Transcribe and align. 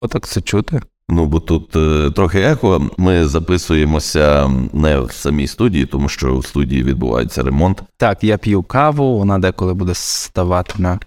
Отак 0.00 0.26
це 0.26 0.40
чути. 0.40 0.80
Ну, 1.08 1.26
бо 1.26 1.40
тут 1.40 1.76
е, 1.76 2.10
трохи 2.10 2.40
ехо. 2.40 2.90
Ми 2.96 3.26
записуємося 3.26 4.50
не 4.72 5.00
в 5.00 5.12
самій 5.12 5.46
студії, 5.46 5.86
тому 5.86 6.08
що 6.08 6.38
в 6.38 6.46
студії 6.46 6.82
відбувається 6.82 7.42
ремонт. 7.42 7.82
Так, 7.96 8.24
я 8.24 8.38
п'ю 8.38 8.62
каву, 8.62 9.18
вона 9.18 9.38
деколи 9.38 9.74
буде 9.74 9.94
ставати 9.94 10.74
на 10.78 10.98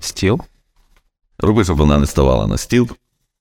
стіл. 0.00 0.40
Роби, 1.38 1.64
щоб 1.64 1.76
вона 1.76 1.98
не 1.98 2.06
ставала 2.06 2.46
на 2.46 2.56
стіл. 2.56 2.88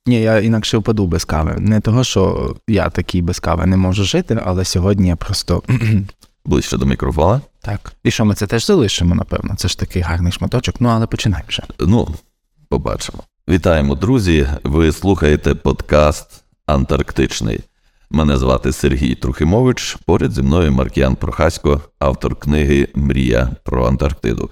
Ні, 0.06 0.22
я 0.22 0.40
інакше 0.40 0.78
впаду 0.78 1.08
без 1.08 1.26
кави. 1.26 1.56
Не 1.60 1.80
того, 1.80 2.04
що 2.04 2.56
я 2.68 2.90
такий 2.90 3.22
без 3.22 3.40
кави 3.40 3.66
не 3.66 3.78
можу 3.78 4.04
жити, 4.04 4.40
але 4.46 4.66
сьогодні 4.66 5.08
я 5.08 5.16
просто. 5.16 5.64
Ближче 6.46 6.78
до 6.78 6.86
мікрофона. 6.86 7.42
Так. 7.62 7.94
І 8.04 8.12
що 8.12 8.26
ми 8.26 8.36
це 8.36 8.48
теж 8.48 8.66
залишимо, 8.66 9.16
напевно. 9.16 9.56
Це 9.56 9.68
ж 9.68 9.80
такий 9.80 10.02
гарний 10.02 10.32
шматочок. 10.32 10.76
Ну, 10.80 10.90
але 10.90 11.08
починай 11.08 11.42
вже. 11.48 11.64
Ну, 11.80 12.08
побачимо. 12.70 13.24
Вітаємо, 13.50 13.96
друзі. 13.96 14.48
Ви 14.64 14.92
слухаєте 14.92 15.56
подкаст 15.56 16.44
Антарктичний. 16.66 17.60
Мене 18.10 18.38
звати 18.38 18.72
Сергій 18.72 19.16
Трухимович. 19.16 19.98
Поряд 20.06 20.32
зі 20.32 20.42
мною 20.42 20.72
Маркіян 20.72 21.16
Прохасько, 21.16 21.82
автор 22.00 22.36
книги 22.36 22.88
Мрія 22.96 23.50
про 23.64 23.88
Антарктиду. 23.88 24.50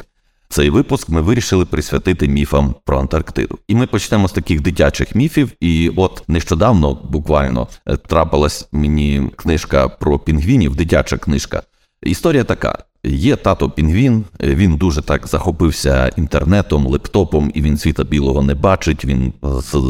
Цей 0.49 0.69
випуск 0.69 1.09
ми 1.09 1.21
вирішили 1.21 1.65
присвятити 1.65 2.27
міфам 2.27 2.75
про 2.85 2.99
Антарктиду. 2.99 3.59
І 3.67 3.75
ми 3.75 3.87
почнемо 3.87 4.27
з 4.27 4.31
таких 4.31 4.61
дитячих 4.61 5.15
міфів. 5.15 5.51
І 5.59 5.91
от 5.95 6.23
нещодавно, 6.27 6.93
буквально, 7.09 7.67
трапилась 8.07 8.67
мені 8.71 9.31
книжка 9.35 9.87
про 9.87 10.19
пінгвінів, 10.19 10.75
дитяча 10.75 11.17
книжка. 11.17 11.63
Історія 12.03 12.43
така: 12.43 12.83
є 13.05 13.35
тато 13.35 13.69
Пінгвін, 13.69 14.25
він 14.39 14.77
дуже 14.77 15.01
так 15.01 15.27
захопився 15.27 16.07
інтернетом, 16.17 16.87
лептопом, 16.87 17.51
і 17.53 17.61
він 17.61 17.77
світа 17.77 18.03
білого 18.03 18.41
не 18.41 18.55
бачить. 18.55 19.05
Він 19.05 19.33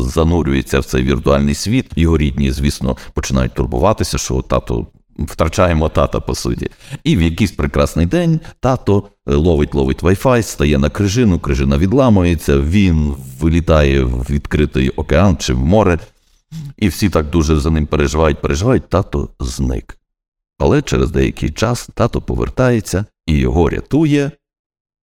занурюється 0.06 0.80
в 0.80 0.86
цей 0.86 1.04
віртуальний 1.04 1.56
світ. 1.56 1.92
Його 1.96 2.18
рідні, 2.18 2.52
звісно, 2.52 2.98
починають 3.14 3.54
турбуватися, 3.54 4.18
що 4.18 4.42
тато. 4.42 4.88
Втрачаємо 5.20 5.90
тата 5.90 6.20
по 6.20 6.36
суті. 6.36 6.70
І 7.04 7.18
в 7.18 7.22
якийсь 7.22 7.52
прекрасний 7.52 8.06
день 8.06 8.40
тато 8.60 9.04
ловить, 9.26 9.74
ловить 9.74 10.04
Wi-Fi, 10.04 10.44
стає 10.44 10.78
на 10.78 10.90
крижину, 10.90 11.40
крижина 11.40 11.78
відламується, 11.78 12.60
він 12.60 13.16
вилітає 13.40 14.04
в 14.04 14.26
відкритий 14.30 14.90
океан 14.90 15.38
чи 15.38 15.54
в 15.54 15.60
море, 15.60 16.00
і 16.78 16.88
всі 16.88 17.10
так 17.10 17.30
дуже 17.30 17.60
за 17.60 17.72
ним 17.72 17.88
переживають, 17.88 18.42
переживають, 18.42 18.90
тато 18.90 19.30
зник. 19.40 19.98
Але 20.60 20.82
через 20.82 21.12
деякий 21.12 21.50
час 21.50 21.90
тато 21.94 22.22
повертається 22.22 23.06
і 23.26 23.38
його 23.38 23.70
рятує 23.70 24.32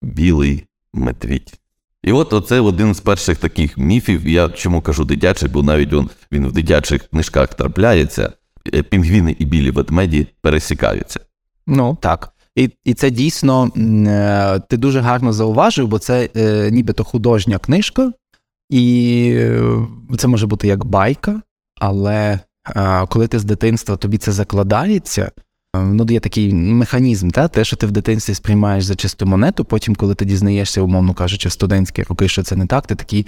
білий 0.03 0.67
медвідь. 0.93 1.59
І 2.03 2.13
от 2.13 2.33
оце 2.33 2.61
один 2.61 2.95
з 2.95 3.01
перших 3.01 3.39
таких 3.39 3.79
міфів. 3.79 4.29
Я 4.29 4.49
чому 4.49 4.81
кажу 4.81 5.05
дитячий, 5.05 5.49
бо 5.49 5.63
навіть 5.63 5.93
він, 5.93 6.11
він 6.33 6.47
в 6.47 6.53
дитячих 6.53 7.09
книжках 7.09 7.55
трапляється, 7.55 8.33
е, 8.75 8.83
пінгвіни 8.83 9.37
і 9.39 9.45
білі 9.45 9.71
ведмеді 9.71 10.27
пересікаються. 10.41 11.21
Ну 11.67 11.99
так. 12.01 12.33
І 12.57 12.71
і 12.85 12.95
це 12.95 13.11
дійсно 13.11 13.71
е, 13.77 14.61
ти 14.69 14.77
дуже 14.77 15.01
гарно 15.01 15.33
зауважив, 15.33 15.89
бо 15.89 15.99
це 15.99 16.29
е, 16.37 16.71
нібито 16.71 17.05
художня 17.05 17.59
книжка, 17.59 18.13
і 18.71 19.47
це 20.19 20.29
може 20.29 20.47
бути 20.47 20.69
як 20.69 20.85
байка, 20.85 21.43
але 21.81 22.41
коли 23.09 23.29
ти 23.29 23.39
з 23.39 23.45
дитинства 23.45 23.97
тобі 23.97 24.19
це 24.19 24.33
закладається, 24.33 25.31
ну 25.77 26.07
є 26.11 26.21
такий 26.21 26.55
механізм, 26.55 27.31
та 27.31 27.49
те, 27.49 27.65
що 27.65 27.77
ти 27.77 27.87
в 27.87 27.91
дитинстві 27.91 28.35
сприймаєш 28.35 28.85
за 28.85 28.95
чисту 28.95 29.27
монету, 29.27 29.65
потім, 29.65 29.95
коли 29.95 30.15
ти 30.15 30.25
дізнаєшся, 30.25 30.83
умовно 30.83 31.15
кажучи, 31.15 31.49
в 31.49 31.53
студентські 31.53 32.03
роки, 32.03 32.29
що 32.29 32.43
це 32.43 32.57
не 32.57 32.67
так, 32.67 32.87
ти 32.87 32.95
такий 32.95 33.27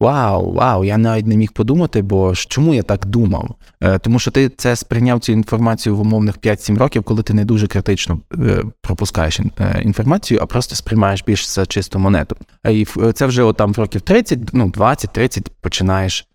вау, 0.00 0.52
вау, 0.52 0.84
я 0.84 0.98
навіть 0.98 1.26
не 1.26 1.36
міг 1.36 1.52
подумати, 1.52 2.02
бо 2.02 2.34
чому 2.34 2.74
я 2.74 2.82
так 2.82 3.06
думав? 3.06 3.54
Е, 3.80 3.98
тому 3.98 4.18
що 4.18 4.30
ти 4.30 4.48
це 4.48 4.76
сприйняв 4.76 5.20
цю 5.20 5.32
інформацію 5.32 5.96
в 5.96 6.00
умовних 6.00 6.38
5-7 6.38 6.78
років, 6.78 7.02
коли 7.02 7.22
ти 7.22 7.34
не 7.34 7.44
дуже 7.44 7.66
критично 7.66 8.20
е, 8.34 8.64
пропускаєш 8.82 9.40
е, 9.40 9.82
інформацію, 9.82 10.40
а 10.42 10.46
просто 10.46 10.74
сприймаєш 10.74 11.24
більш 11.26 11.48
за 11.48 11.66
чисту 11.66 11.98
монету. 11.98 12.36
І 12.70 12.86
це 13.14 13.26
вже 13.26 13.42
отам 13.42 13.72
в 13.72 13.78
років 13.78 14.00
30, 14.00 14.38
ну 14.52 14.68
20-30 14.68 15.46
починаєш 15.60 16.28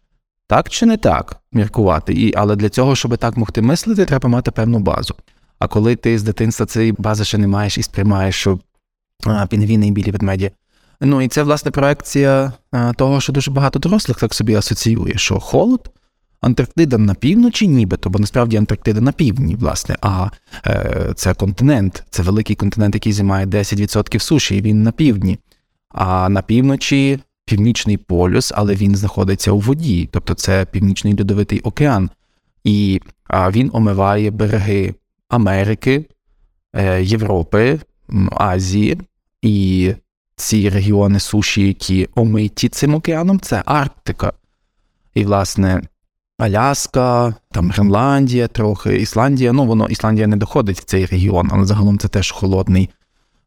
так 0.47 0.69
чи 0.69 0.85
не 0.85 0.97
так 0.97 1.37
міркувати. 1.51 2.13
І, 2.13 2.33
Але 2.35 2.55
для 2.55 2.69
цього, 2.69 2.95
щоб 2.95 3.17
так 3.17 3.37
могти 3.37 3.61
мислити, 3.61 4.05
треба 4.05 4.29
мати 4.29 4.51
певну 4.51 4.79
базу. 4.79 5.15
А 5.59 5.67
коли 5.67 5.95
ти 5.95 6.19
з 6.19 6.23
дитинства 6.23 6.65
цієї 6.65 6.91
бази 6.91 7.23
ще 7.23 7.37
не 7.37 7.47
маєш 7.47 7.77
і 7.77 7.83
сприймаєш, 7.83 8.35
що 8.35 8.59
пінгвіни 9.49 9.87
і 9.87 9.91
білі 9.91 10.11
ведмеді. 10.11 10.51
Ну 11.01 11.21
і 11.21 11.27
це, 11.27 11.43
власне, 11.43 11.71
проекція 11.71 12.53
а, 12.71 12.93
того, 12.93 13.21
що 13.21 13.33
дуже 13.33 13.51
багато 13.51 13.79
дорослих 13.79 14.19
так 14.19 14.33
собі 14.33 14.55
асоціює, 14.55 15.13
що 15.15 15.39
холод, 15.39 15.89
Антарктида 16.41 16.97
на 16.97 17.13
півночі, 17.13 17.67
нібито, 17.67 18.09
бо 18.09 18.19
насправді 18.19 18.57
Антарктида 18.57 19.01
на 19.01 19.11
півдні, 19.11 19.55
власне, 19.55 19.97
а 20.01 20.29
е, 20.67 21.11
це 21.15 21.33
континент, 21.33 22.03
це 22.09 22.23
великий 22.23 22.55
континент, 22.55 22.95
який 22.95 23.13
займає 23.13 23.45
10% 23.45 24.19
суші, 24.19 24.57
і 24.57 24.61
він 24.61 24.83
на 24.83 24.91
півдні. 24.91 25.39
А 25.89 26.29
на 26.29 26.41
півночі 26.41 27.19
північний 27.45 27.97
полюс, 27.97 28.51
але 28.55 28.75
він 28.75 28.95
знаходиться 28.95 29.51
у 29.51 29.59
воді, 29.59 30.09
тобто 30.11 30.33
це 30.33 30.65
Північний 30.65 31.13
Льодовитий 31.19 31.59
океан, 31.59 32.09
і 32.63 33.01
він 33.29 33.69
омиває 33.73 34.31
береги 34.31 34.93
Америки, 35.29 36.05
е, 36.75 37.03
Європи, 37.03 37.79
Азії 38.31 38.97
і 39.41 39.93
ці 40.35 40.69
регіони 40.69 41.19
суші, 41.19 41.67
які 41.67 42.09
омиті 42.15 42.69
цим 42.69 42.95
океаном, 42.95 43.39
це 43.39 43.63
Арктика. 43.65 44.33
І, 45.13 45.25
власне, 45.25 45.81
Аляска, 46.37 47.35
там 47.51 47.71
Гренландія, 47.71 48.47
трохи 48.47 48.97
Ісландія. 48.97 49.53
Ну, 49.53 49.65
воно 49.65 49.87
Ісландія 49.87 50.27
не 50.27 50.37
доходить 50.37 50.79
в 50.79 50.83
цей 50.83 51.05
регіон, 51.05 51.49
але 51.51 51.65
загалом 51.65 51.99
це 51.99 52.07
теж 52.07 52.31
холодний 52.31 52.89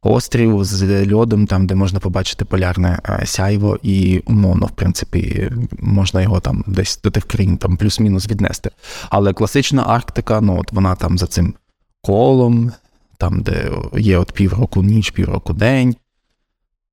острів 0.07 0.65
з 0.65 1.13
льодом, 1.13 1.47
там, 1.47 1.67
де 1.67 1.75
можна 1.75 2.01
побачити 2.01 2.45
полярне 2.45 2.99
е, 3.09 3.27
сяйво, 3.27 3.79
і 3.83 4.23
умовно, 4.27 4.67
в 4.67 4.71
принципі, 4.71 5.51
можна 5.79 6.23
його 6.23 6.41
там 6.41 6.65
десь 6.67 7.01
до 7.05 7.11
тих 7.11 7.25
країн 7.25 7.57
там 7.57 7.77
плюс-мінус 7.77 8.31
віднести. 8.31 8.71
Але 9.11 9.33
класична 9.33 9.85
Арктика, 9.87 10.41
ну 10.41 10.61
от 10.61 10.73
вона 10.73 10.95
там 10.95 11.19
за 11.19 11.27
цим 11.27 11.55
колом, 12.03 12.73
там, 13.19 13.41
де 13.41 13.71
є 13.99 14.19
от 14.19 14.33
півроку 14.33 14.83
ніч, 14.83 15.11
півроку 15.11 15.53
день. 15.53 15.97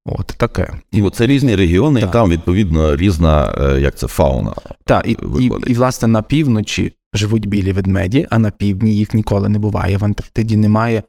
От 0.05 0.27
таке. 0.27 0.73
І 0.91 1.09
це 1.09 1.27
різні 1.27 1.55
регіони, 1.55 1.99
так. 1.99 2.09
і 2.09 2.13
там, 2.13 2.29
відповідно, 2.29 2.95
різна, 2.95 3.55
е, 3.57 3.81
як 3.81 3.95
це, 3.95 4.07
фауна. 4.07 4.53
Так, 4.85 5.07
і, 5.07 5.17
і, 5.39 5.51
і, 5.67 5.73
власне, 5.73 6.07
на 6.07 6.21
півночі 6.21 6.93
живуть 7.13 7.45
білі 7.45 7.71
ведмеді, 7.71 8.27
а 8.29 8.39
на 8.39 8.51
півдні 8.51 8.95
їх 8.95 9.13
ніколи 9.13 9.49
не 9.49 9.59
буває. 9.59 9.97
В 9.97 10.05
Антарктиді 10.05 10.57
немає 10.57 11.03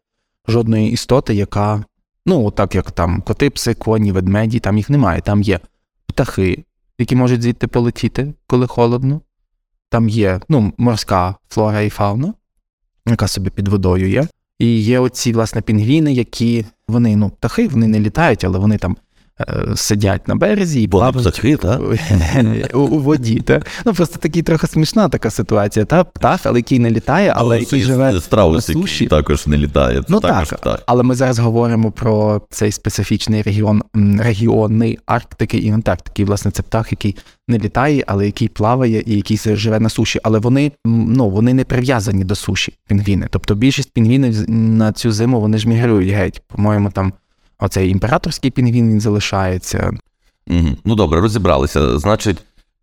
жодної 0.49 0.91
істоти, 0.91 1.35
яка 1.35 1.85
Ну, 2.27 2.51
так 2.51 2.75
як 2.75 2.91
там 2.91 3.21
коти, 3.21 3.51
пси, 3.51 3.75
коні, 3.75 4.12
ведмеді, 4.12 4.61
там 4.61 4.77
їх 4.77 4.91
немає. 4.91 5.21
Там 5.21 5.43
є 5.43 5.61
птахи, 6.07 6.65
які 6.99 7.17
можуть 7.17 7.43
звідти 7.43 7.67
полетіти, 7.67 8.35
коли 8.47 8.67
холодно. 8.67 9.21
Там 9.89 10.09
є 10.09 10.41
ну, 10.49 10.73
морська 10.79 11.35
флора 11.49 11.81
і 11.81 11.91
фауна, 11.91 12.35
яка 13.07 13.29
собі 13.29 13.51
під 13.51 13.69
водою 13.69 14.11
є. 14.11 14.29
І 14.59 14.67
є 14.81 14.99
оці, 14.99 15.33
власне, 15.33 15.61
пінгвіни, 15.61 16.12
які 16.12 16.67
вони 16.89 17.17
ну, 17.17 17.31
птахи, 17.31 17.69
вони 17.69 17.87
не 17.87 18.01
літають, 18.01 18.45
але 18.45 18.59
вони 18.59 18.79
там 18.79 18.97
сидять 19.75 20.28
на 20.28 20.34
березі 20.34 20.83
і 20.83 20.89
плавають 20.89 21.15
у, 22.75 22.78
у 22.78 22.99
воді. 22.99 23.41
Та? 23.41 23.62
Ну 23.84 23.95
Просто 23.95 24.19
такі 24.19 24.43
трохи 24.43 24.67
смішна 24.67 25.09
така 25.09 25.31
ситуація. 25.31 25.84
Та? 25.84 26.05
Птах, 26.05 26.41
але 26.45 26.59
який 26.59 26.78
не 26.78 26.91
літає, 26.91 27.33
але 27.37 27.55
ну, 27.55 27.61
який 27.61 27.83
живе 27.83 28.21
страус, 28.21 28.69
на 28.69 28.75
суші. 28.75 29.06
також 29.06 29.47
не 29.47 29.59
літає. 29.59 30.03
Ну 30.09 30.21
також 30.21 30.49
так, 30.49 30.59
птах. 30.59 30.83
Але 30.87 31.03
ми 31.03 31.15
зараз 31.15 31.39
говоримо 31.39 31.91
про 31.91 32.43
цей 32.50 32.73
специфічний 32.73 33.43
регіон 33.43 33.83
регіони 34.19 34.99
Арктики 35.06 35.59
і 35.59 35.71
Антарктики. 35.71 36.25
Власне, 36.25 36.50
це 36.50 36.62
птах, 36.62 36.93
який 36.93 37.17
не 37.49 37.59
літає, 37.59 38.05
але 38.06 38.27
який 38.27 38.49
плаває 38.49 39.03
і 39.06 39.17
який 39.17 39.56
живе 39.56 39.81
на 39.81 39.88
суші. 39.88 40.20
Але 40.23 40.38
вони 40.38 40.73
ну, 40.87 41.31
вони 41.31 41.55
не 41.55 41.64
прив'язані 41.64 42.25
до 42.25 42.35
суші, 42.35 42.75
пінгвіни. 42.88 43.26
Тобто 43.31 43.55
більшість 43.55 43.93
пінгвінів 43.93 44.50
на 44.50 44.93
цю 44.93 45.12
зиму 45.12 45.41
вони 45.41 45.59
ж 45.59 45.69
мігрують 45.69 46.11
геть. 46.11 46.43
По-моєму, 46.49 46.91
там. 46.91 47.12
Оцей 47.64 47.90
імператорський 47.90 48.50
пінгвін 48.50 48.90
він 48.90 49.00
залишається. 49.00 49.93
Угу. 50.46 50.69
Ну 50.84 50.94
добре, 50.94 51.20
розібралися. 51.20 51.99
Значить, 51.99 52.37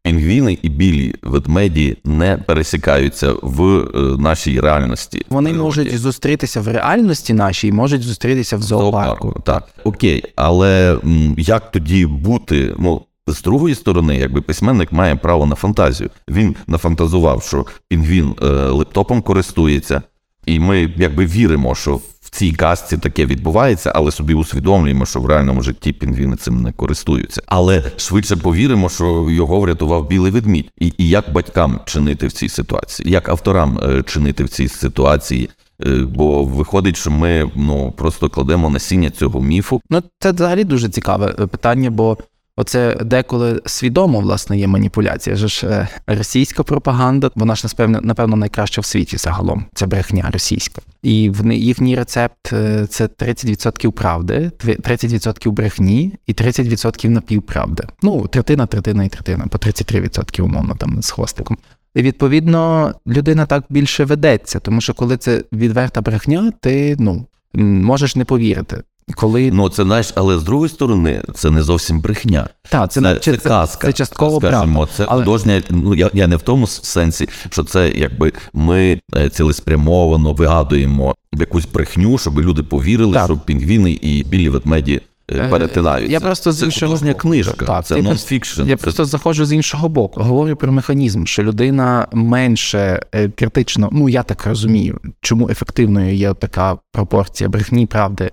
пінгвіни 0.03 0.57
і 0.61 0.69
білі 0.69 1.15
ведмеді 1.21 1.97
не 2.05 2.37
пересікаються 2.37 3.33
в 3.41 3.63
е, 3.63 3.87
нашій 4.17 4.59
реальності. 4.59 5.25
Вони 5.29 5.53
можуть 5.53 5.97
зустрітися 5.99 6.61
в 6.61 6.67
реальності 6.67 7.33
нашій 7.33 7.71
можуть 7.71 8.01
зустрітися 8.01 8.57
в 8.57 8.61
зоопарку. 8.61 9.27
зоопарку. 9.27 9.41
Так, 9.41 9.67
окей, 9.83 10.23
але 10.35 10.97
як 11.37 11.71
тоді 11.71 12.05
бути? 12.05 12.75
Ну, 12.79 13.01
з 13.27 13.41
другої 13.41 13.75
сторони, 13.75 14.17
якби 14.17 14.41
письменник 14.41 14.91
має 14.91 15.15
право 15.15 15.45
на 15.45 15.55
фантазію. 15.55 16.09
Він 16.29 16.55
нафантазував, 16.67 17.43
що 17.43 17.65
пінгвін 17.87 18.35
е, 18.41 18.45
лептопом 18.47 19.21
користується, 19.21 20.01
і 20.45 20.59
ми 20.59 20.93
якби 20.97 21.25
віримо, 21.25 21.75
що 21.75 21.99
цій 22.31 22.51
казці 22.51 22.97
таке 22.97 23.25
відбувається, 23.25 23.91
але 23.95 24.11
собі 24.11 24.33
усвідомлюємо, 24.33 25.05
що 25.05 25.19
в 25.19 25.25
реальному 25.25 25.61
житті 25.61 25.93
пінгвіни 25.93 26.35
цим 26.35 26.61
не 26.61 26.71
користуються. 26.71 27.41
Але 27.45 27.83
швидше 27.97 28.35
повіримо, 28.35 28.89
що 28.89 29.27
його 29.29 29.59
врятував 29.59 30.07
білий 30.07 30.31
ведмідь. 30.31 30.71
І, 30.79 30.93
і 30.97 31.09
як 31.09 31.33
батькам 31.33 31.79
чинити 31.85 32.27
в 32.27 32.31
цій 32.31 32.49
ситуації, 32.49 33.11
як 33.11 33.29
авторам 33.29 33.79
е, 33.83 34.03
чинити 34.03 34.43
в 34.43 34.49
цій 34.49 34.67
ситуації. 34.67 35.49
Е, 35.85 35.89
бо 36.15 36.43
виходить, 36.43 36.97
що 36.97 37.11
ми 37.11 37.51
ну 37.55 37.91
просто 37.91 38.29
кладемо 38.29 38.69
насіння 38.69 39.09
цього 39.09 39.41
міфу. 39.41 39.81
Ну 39.89 40.03
це 40.19 40.31
взагалі 40.31 40.63
дуже 40.63 40.89
цікаве 40.89 41.35
е, 41.39 41.47
питання, 41.47 41.91
бо 41.91 42.17
Оце 42.61 42.95
деколи 42.95 43.61
свідомо 43.65 44.19
власне 44.19 44.57
є 44.57 44.67
маніпуляція. 44.67 45.35
Ж 45.35 45.67
е, 45.67 45.87
російська 46.07 46.63
пропаганда, 46.63 47.31
вона 47.35 47.55
ж 47.55 47.67
напевно, 47.67 47.99
напевно 48.03 48.35
найкраща 48.35 48.81
в 48.81 48.85
світі 48.85 49.17
загалом. 49.17 49.65
Це 49.73 49.85
брехня 49.85 50.29
російська, 50.33 50.81
і 51.01 51.29
в 51.29 51.53
їхній 51.53 51.95
рецепт 51.95 52.53
е, 52.53 52.87
це 52.89 53.05
30% 53.05 53.91
правди, 53.91 54.51
30% 54.59 55.51
брехні 55.51 56.13
і 56.27 56.33
30% 56.33 57.09
напівправди. 57.09 57.83
Ну 58.01 58.27
третина, 58.27 58.65
третина 58.65 59.03
і 59.03 59.09
третина, 59.09 59.47
по 59.47 59.57
33% 59.57 60.41
умовно 60.41 60.75
там 60.75 61.01
з 61.01 61.11
хвостиком. 61.11 61.57
І 61.95 62.01
відповідно 62.01 62.93
людина 63.07 63.45
так 63.45 63.63
більше 63.69 64.05
ведеться, 64.05 64.59
тому 64.59 64.81
що 64.81 64.93
коли 64.93 65.17
це 65.17 65.43
відверта 65.53 66.01
брехня, 66.01 66.51
ти 66.61 66.95
ну 66.99 67.25
можеш 67.53 68.15
не 68.15 68.25
повірити. 68.25 68.83
Коли... 69.15 69.51
Ну, 69.51 69.69
це 69.69 69.83
знаєш, 69.83 70.13
але 70.15 70.39
з 70.39 70.43
другої 70.43 70.69
сторони, 70.69 71.21
це 71.33 71.51
не 71.51 71.63
зовсім 71.63 72.01
брехня. 72.01 72.49
Так, 72.69 72.91
це, 72.91 73.01
це, 73.01 73.15
це, 73.15 73.37
це 73.37 73.49
казка. 73.49 73.87
Це 73.87 73.93
частково 73.93 74.39
скажімо, 74.39 74.73
правда. 74.73 74.93
Це 74.97 75.05
але... 75.09 75.23
художня, 75.23 75.61
ну 75.69 75.95
я 75.95 76.09
я 76.13 76.27
не 76.27 76.35
в 76.35 76.41
тому 76.41 76.67
сенсі, 76.67 77.29
що 77.49 77.63
це 77.63 77.89
якби 77.89 78.33
ми 78.53 78.99
е, 79.15 79.29
цілеспрямовано 79.29 80.33
вигадуємо 80.33 81.15
якусь 81.33 81.65
брехню, 81.65 82.17
щоб 82.17 82.39
люди 82.39 82.63
повірили, 82.63 83.13
так. 83.13 83.25
що 83.25 83.37
пінгвіни 83.37 83.91
і 83.91 84.23
білі 84.23 84.49
ведмеді. 84.49 85.01
Е, 85.31 85.37
е, 85.37 85.49
перетинаються. 85.49 86.11
Я 86.11 86.19
просто 86.19 86.51
з 86.51 86.63
іншого 86.63 86.91
художня 86.91 87.13
книжка, 87.13 87.65
так, 87.65 87.85
це 87.85 88.01
нонфікшн. 88.01 88.63
Я 88.63 88.77
просто 88.77 89.05
заходжу 89.05 89.45
з 89.45 89.53
іншого 89.53 89.89
боку. 89.89 90.23
Говорю 90.23 90.55
про 90.55 90.71
механізм, 90.71 91.25
що 91.25 91.43
людина 91.43 92.07
менше 92.13 93.01
критично, 93.35 93.89
ну 93.91 94.09
я 94.09 94.23
так 94.23 94.45
розумію, 94.45 94.99
чому 95.21 95.49
ефективною 95.49 96.15
є 96.15 96.33
така 96.33 96.77
пропорція 96.91 97.49
брехні, 97.49 97.85
правди 97.85 98.31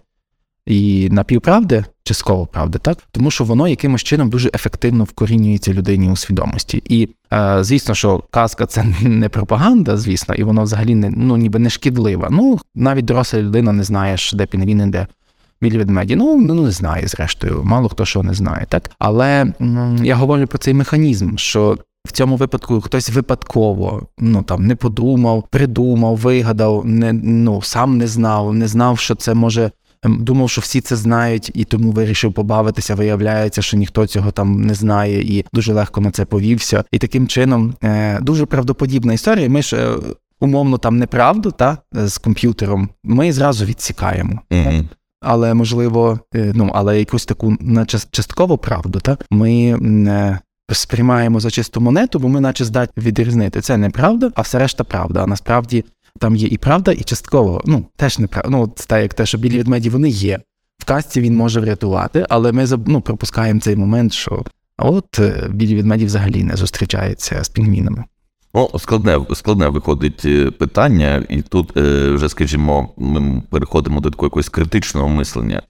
і 0.69 1.09
напівправди, 1.11 1.85
частково 2.05 2.47
правди, 2.47 2.79
так 2.79 2.99
тому 3.11 3.31
що 3.31 3.44
воно 3.44 3.69
якимось 3.69 4.03
чином 4.03 4.31
дуже 4.31 4.50
ефективно 4.55 5.05
вкорінюється 5.05 5.73
людині 5.73 6.11
у 6.11 6.17
свідомості. 6.17 6.82
І 6.85 7.09
е, 7.32 7.59
звісно, 7.65 7.94
що 7.94 8.23
казка 8.31 8.67
це 8.67 8.85
не 9.03 9.29
пропаганда, 9.29 9.97
звісно, 9.97 10.35
і 10.35 10.43
воно 10.43 10.62
взагалі 10.62 10.94
не 10.94 11.11
ну 11.11 11.37
ніби 11.37 11.59
не 11.59 11.70
шкідлива. 11.70 12.29
Ну 12.31 12.59
навіть 12.75 13.05
доросла 13.05 13.43
людина 13.43 13.73
не 13.73 13.85
знає, 13.85 14.17
де 14.35 14.47
пінгвіни, 14.47 14.87
де 14.87 15.06
білі 15.62 15.79
ведмеді. 15.79 16.17
Ну 16.17 16.37
ну 16.37 16.55
не 16.55 16.70
знає, 16.70 17.09
зрештою, 17.09 17.61
мало 17.65 17.88
хто 17.88 18.05
що 18.05 18.23
не 18.23 18.35
знає, 18.35 18.67
так 18.69 18.91
але 18.99 19.53
м- 19.61 20.05
я 20.05 20.15
говорю 20.15 20.47
про 20.47 20.59
цей 20.59 20.75
механізм, 20.75 21.37
що. 21.37 21.79
В 22.06 22.12
цьому 22.12 22.37
випадку 22.37 22.81
хтось 22.81 23.11
випадково 23.11 24.06
ну 24.19 24.43
там 24.43 24.67
не 24.67 24.76
подумав, 24.76 25.44
придумав, 25.50 26.17
вигадав, 26.17 26.87
не 26.87 27.12
ну 27.12 27.62
сам 27.62 27.99
не 27.99 28.06
знав, 28.06 28.55
не 28.55 28.69
знав, 28.69 28.99
що 28.99 29.15
це 29.15 29.35
може 29.35 29.70
думав, 30.04 30.50
що 30.50 30.60
всі 30.60 30.80
це 30.80 30.96
знають, 30.96 31.50
і 31.54 31.64
тому 31.64 31.90
вирішив 31.90 32.32
побавитися. 32.32 32.94
Виявляється, 32.94 33.62
що 33.62 33.76
ніхто 33.76 34.06
цього 34.06 34.30
там 34.30 34.60
не 34.60 34.74
знає 34.74 35.38
і 35.38 35.44
дуже 35.52 35.72
легко 35.72 36.00
на 36.00 36.10
це 36.10 36.24
повівся. 36.24 36.84
І 36.90 36.98
таким 36.98 37.28
чином 37.28 37.74
е, 37.84 38.20
дуже 38.20 38.46
правдоподібна 38.46 39.12
історія. 39.12 39.48
Ми 39.48 39.62
ж 39.62 39.76
е, 39.76 39.96
умовно 40.40 40.78
там 40.78 40.98
неправду 40.98 41.50
та 41.50 41.78
з 41.92 42.18
комп'ютером. 42.18 42.88
Ми 43.04 43.32
зразу 43.32 43.64
відсікаємо. 43.64 44.40
mm 44.50 44.84
Але 45.20 45.54
можливо, 45.54 46.20
е, 46.34 46.52
ну 46.54 46.70
але 46.74 46.98
якусь 46.98 47.26
таку 47.26 47.56
на 47.60 47.86
часткову 47.86 48.58
правду, 48.58 49.00
та 49.00 49.16
ми 49.30 49.76
не 49.80 50.38
сприймаємо 50.72 51.40
за 51.40 51.50
чисту 51.50 51.80
монету, 51.80 52.18
бо 52.18 52.28
ми, 52.28 52.40
наче 52.40 52.64
здатні 52.64 53.02
відрізнити 53.02 53.60
це 53.60 53.76
неправда, 53.76 54.30
а 54.34 54.40
все 54.40 54.58
решта 54.58 54.84
правда. 54.84 55.22
А 55.22 55.26
насправді 55.26 55.84
там 56.19 56.37
є 56.37 56.49
і 56.49 56.59
правда, 56.59 56.93
і 56.93 57.03
частково, 57.03 57.62
ну, 57.67 57.87
теж 57.97 58.19
неправда. 58.19 58.50
Ну, 58.50 58.73
це 58.76 58.87
так, 58.87 59.03
як 59.03 59.15
те, 59.15 59.26
що 59.26 59.38
білі 59.38 59.59
ведмеді 59.59 59.91
вони 59.91 60.09
є. 60.09 60.38
В 60.79 60.85
касті 60.85 61.20
він 61.20 61.37
може 61.37 61.61
врятувати, 61.61 62.26
але 62.29 62.53
ми 62.53 62.67
ну, 62.87 63.00
пропускаємо 63.00 63.61
цей 63.61 63.76
момент, 63.76 64.12
що 64.12 64.44
от 64.79 65.19
е, 65.19 65.49
білі 65.50 65.76
ведмеді 65.76 66.05
взагалі 66.05 66.44
не 66.44 66.56
зустрічаються 66.56 67.44
з 67.44 67.49
пінгвінами. 67.49 68.05
Ну, 68.55 68.70
складне 68.79 69.20
складне 69.35 69.69
виходить 69.69 70.23
е, 70.25 70.50
питання, 70.50 71.25
і 71.29 71.43
тут 71.43 71.76
е, 71.76 72.11
вже, 72.11 72.29
скажімо, 72.29 72.88
ми 72.97 73.43
переходимо 73.50 74.00
до 74.00 74.11
такого 74.11 74.26
якогось 74.26 74.49
критичного 74.49 75.09
мислення, 75.09 75.62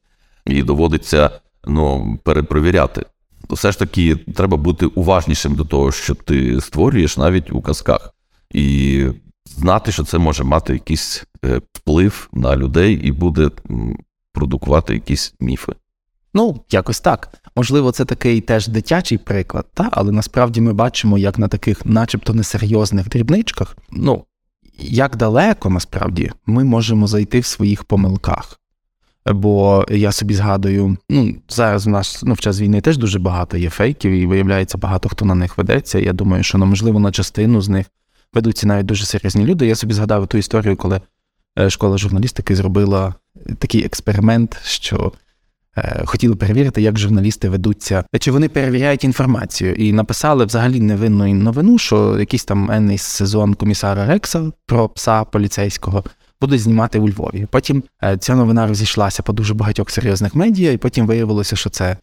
і 0.47 0.63
доводиться 0.63 1.31
ну, 1.67 2.19
перепровіряти. 2.25 3.07
Все 3.51 3.73
ж 3.73 3.79
таки 3.79 4.17
треба 4.17 4.57
бути 4.57 4.87
уважнішим 4.87 5.55
до 5.55 5.65
того, 5.65 5.93
що 5.93 6.15
ти 6.15 6.61
створюєш 6.61 7.17
навіть 7.17 7.53
у 7.53 7.61
казках. 7.61 8.15
І 8.51 9.07
знати, 9.57 9.93
що 9.93 10.05
це 10.05 10.19
може 10.19 10.45
мати 10.45 10.73
якийсь 10.73 11.25
е, 11.45 11.61
вплив 11.73 12.29
на 12.33 12.57
людей 12.57 12.95
і 12.95 13.13
буде 13.13 13.51
продукувати 14.33 14.95
якісь 14.95 15.35
міфи. 15.41 15.73
Ну, 16.35 16.61
якось 16.71 17.01
так. 17.01 17.29
Можливо, 17.57 17.93
це 17.93 18.05
такий 18.05 18.41
теж 18.41 18.69
дитячий 18.69 19.19
приклад, 19.19 19.67
та? 19.75 19.89
але 19.93 20.13
насправді 20.13 20.61
ми 20.61 20.73
бачимо, 20.73 21.19
як 21.19 21.39
на 21.39 21.49
таких, 21.49 21.87
начебто, 21.87 22.35
несерйозних 22.35 23.09
дрібничках, 23.09 23.77
ну, 23.91 24.25
як 24.79 25.17
далеко 25.17 25.71
насправді 25.71 26.33
ми 26.47 26.65
можемо 26.65 27.07
зайти 27.07 27.41
в 27.41 27.47
своїх 27.47 27.85
помилках. 27.85 28.61
Бо 29.27 29.87
я 29.91 30.13
собі 30.13 30.35
згадую, 30.35 30.97
ну 31.11 31.35
зараз 31.49 31.87
в 31.87 31.89
нас 31.89 32.23
ну, 32.23 32.35
в 32.35 32.41
час 32.41 32.61
війни 32.61 32.81
теж 32.81 32.99
дуже 32.99 33.19
багато 33.19 33.57
є 33.57 33.71
фейків, 33.71 34.13
і 34.13 34.27
виявляється, 34.27 34.79
багато 34.79 35.09
хто 35.09 35.25
на 35.25 35.35
них 35.35 35.59
ведеться. 35.59 35.99
Я 35.99 36.13
думаю, 36.13 36.43
що 36.43 36.59
ну, 36.59 36.67
можливо 36.67 37.01
на 37.01 37.13
частину 37.13 37.61
з 37.61 37.69
них 37.69 37.87
ведуться 38.35 38.67
навіть 38.67 38.87
дуже 38.87 39.05
серйозні 39.05 39.45
люди. 39.45 39.67
Я 39.67 39.75
собі 39.75 39.95
згадав 39.95 40.27
ту 40.27 40.39
історію, 40.39 40.77
коли 40.77 41.01
е, 41.59 41.71
школа 41.71 41.99
журналістики 41.99 42.57
зробила 42.57 43.15
такий 43.59 43.85
експеримент, 43.85 44.61
що 44.65 45.13
е, 45.77 46.03
хотіли 46.07 46.37
перевірити, 46.37 46.83
як 46.83 46.99
журналісти 46.99 47.49
ведуться, 47.49 48.05
чи 48.21 48.31
вони 48.31 48.49
перевіряють 48.49 49.05
інформацію, 49.05 49.75
і 49.75 49.93
написали 49.93 50.45
взагалі 50.45 50.81
невинну 50.81 51.35
новину, 51.35 51.79
що 51.79 52.19
якийсь 52.19 52.45
там 52.45 52.71
енний 52.71 52.99
сезон 52.99 53.55
комісара 53.55 54.07
Рекса 54.07 54.53
про 54.67 54.89
пса 54.89 55.25
поліцейського. 55.25 56.05
Будуть 56.41 56.61
знімати 56.61 56.99
у 56.99 57.09
Львові. 57.09 57.47
Потім 57.51 57.83
е, 58.05 58.17
ця 58.17 58.35
новина 58.35 58.67
розійшлася 58.67 59.23
по 59.23 59.33
дуже 59.33 59.55
багатьох 59.55 59.91
серйозних 59.91 60.35
медіа, 60.35 60.73
і 60.73 60.77
потім 60.77 61.07
виявилося, 61.07 61.57
що 61.57 61.71
це 61.71 61.97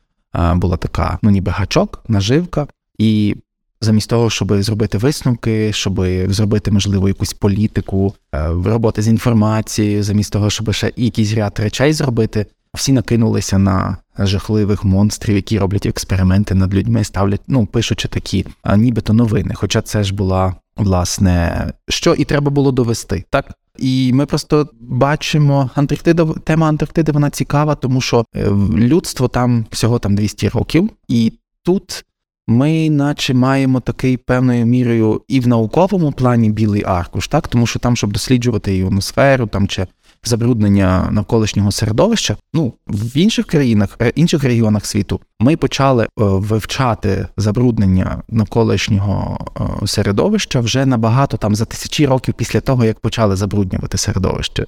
була 0.56 0.78
така, 0.78 1.20
ну 1.22 1.30
ніби 1.30 1.52
гачок, 1.52 2.04
наживка. 2.08 2.68
І 2.98 3.36
замість 3.82 4.10
того, 4.10 4.30
щоб 4.30 4.64
зробити 4.64 4.98
висновки, 4.98 5.74
щоб 5.74 6.06
зробити, 6.28 6.72
можливо, 6.72 7.08
якусь 7.08 7.34
політику, 7.34 8.14
е, 8.34 8.48
роботи 8.48 9.02
з 9.02 9.08
інформацією, 9.08 10.04
замість 10.04 10.32
того, 10.32 10.50
щоб 10.50 10.74
ще 10.74 10.92
якийсь 10.96 11.34
ряд 11.34 11.60
речей 11.60 11.94
зробити, 11.94 12.46
всі 12.74 12.92
накинулися 12.92 13.58
на 13.58 13.98
жахливих 14.20 14.84
монстрів, 14.84 15.36
які 15.36 15.60
роблять 15.60 15.86
експерименти 15.86 16.56
над 16.56 16.74
людьми, 16.74 17.04
ставлять, 17.04 17.42
ну 17.48 17.66
пишучи 17.66 18.08
такі, 18.08 18.46
а 18.64 18.78
нібито 18.78 19.14
новини. 19.14 19.54
Хоча 19.56 19.82
це 19.82 20.04
ж 20.04 20.14
була 20.14 20.56
власне 20.78 21.66
що 21.90 22.14
і 22.14 22.26
треба 22.26 22.52
було 22.52 22.72
довести, 22.72 23.24
так. 23.30 23.52
І 23.78 24.14
ми 24.14 24.26
просто 24.26 24.70
бачимо 24.80 25.70
Антарктида, 25.76 26.26
тема 26.26 26.68
Антарктиди 26.68 27.12
вона 27.12 27.30
цікава, 27.30 27.76
тому 27.76 28.02
що 28.02 28.26
е, 28.36 28.50
людство 28.76 29.28
там 29.28 29.66
всього 29.72 30.00
там 30.00 30.16
200 30.16 30.50
років, 30.50 30.90
і 31.08 31.34
тут 31.64 32.06
ми, 32.48 32.90
наче, 32.90 33.34
маємо 33.34 33.80
такий 33.80 34.18
певною 34.18 34.66
мірою 34.66 35.22
і 35.28 35.40
в 35.40 35.48
науковому 35.48 36.12
плані 36.12 36.50
білий 36.50 36.84
аркуш, 36.84 37.28
так 37.28 37.48
тому 37.48 37.68
що 37.68 37.80
там, 37.80 37.96
щоб 37.96 38.14
досліджувати 38.14 38.78
іоносферу 38.78 39.48
там 39.48 39.68
чи 39.68 39.88
забруднення 40.24 41.08
навколишнього 41.12 41.72
середовища, 41.72 42.38
ну 42.54 42.74
в 42.88 43.18
інших 43.18 43.46
країнах, 43.46 43.98
е, 44.02 44.10
інших 44.16 44.44
регіонах 44.44 44.86
світу, 44.86 45.20
ми 45.40 45.58
почали 45.58 46.04
е, 46.04 46.08
вивчати 46.18 47.28
забруднення 47.38 48.22
навколишнього 48.30 49.38
е, 49.84 49.88
середовища 49.88 50.60
вже 50.60 50.86
набагато 50.86 51.38
там 51.38 51.56
за 51.56 51.66
тисячі 51.66 52.06
років 52.06 52.34
після 52.34 52.62
того, 52.62 52.86
як 52.86 53.00
почали 53.00 53.36
забруднювати 53.36 53.98
середовище. 53.98 54.66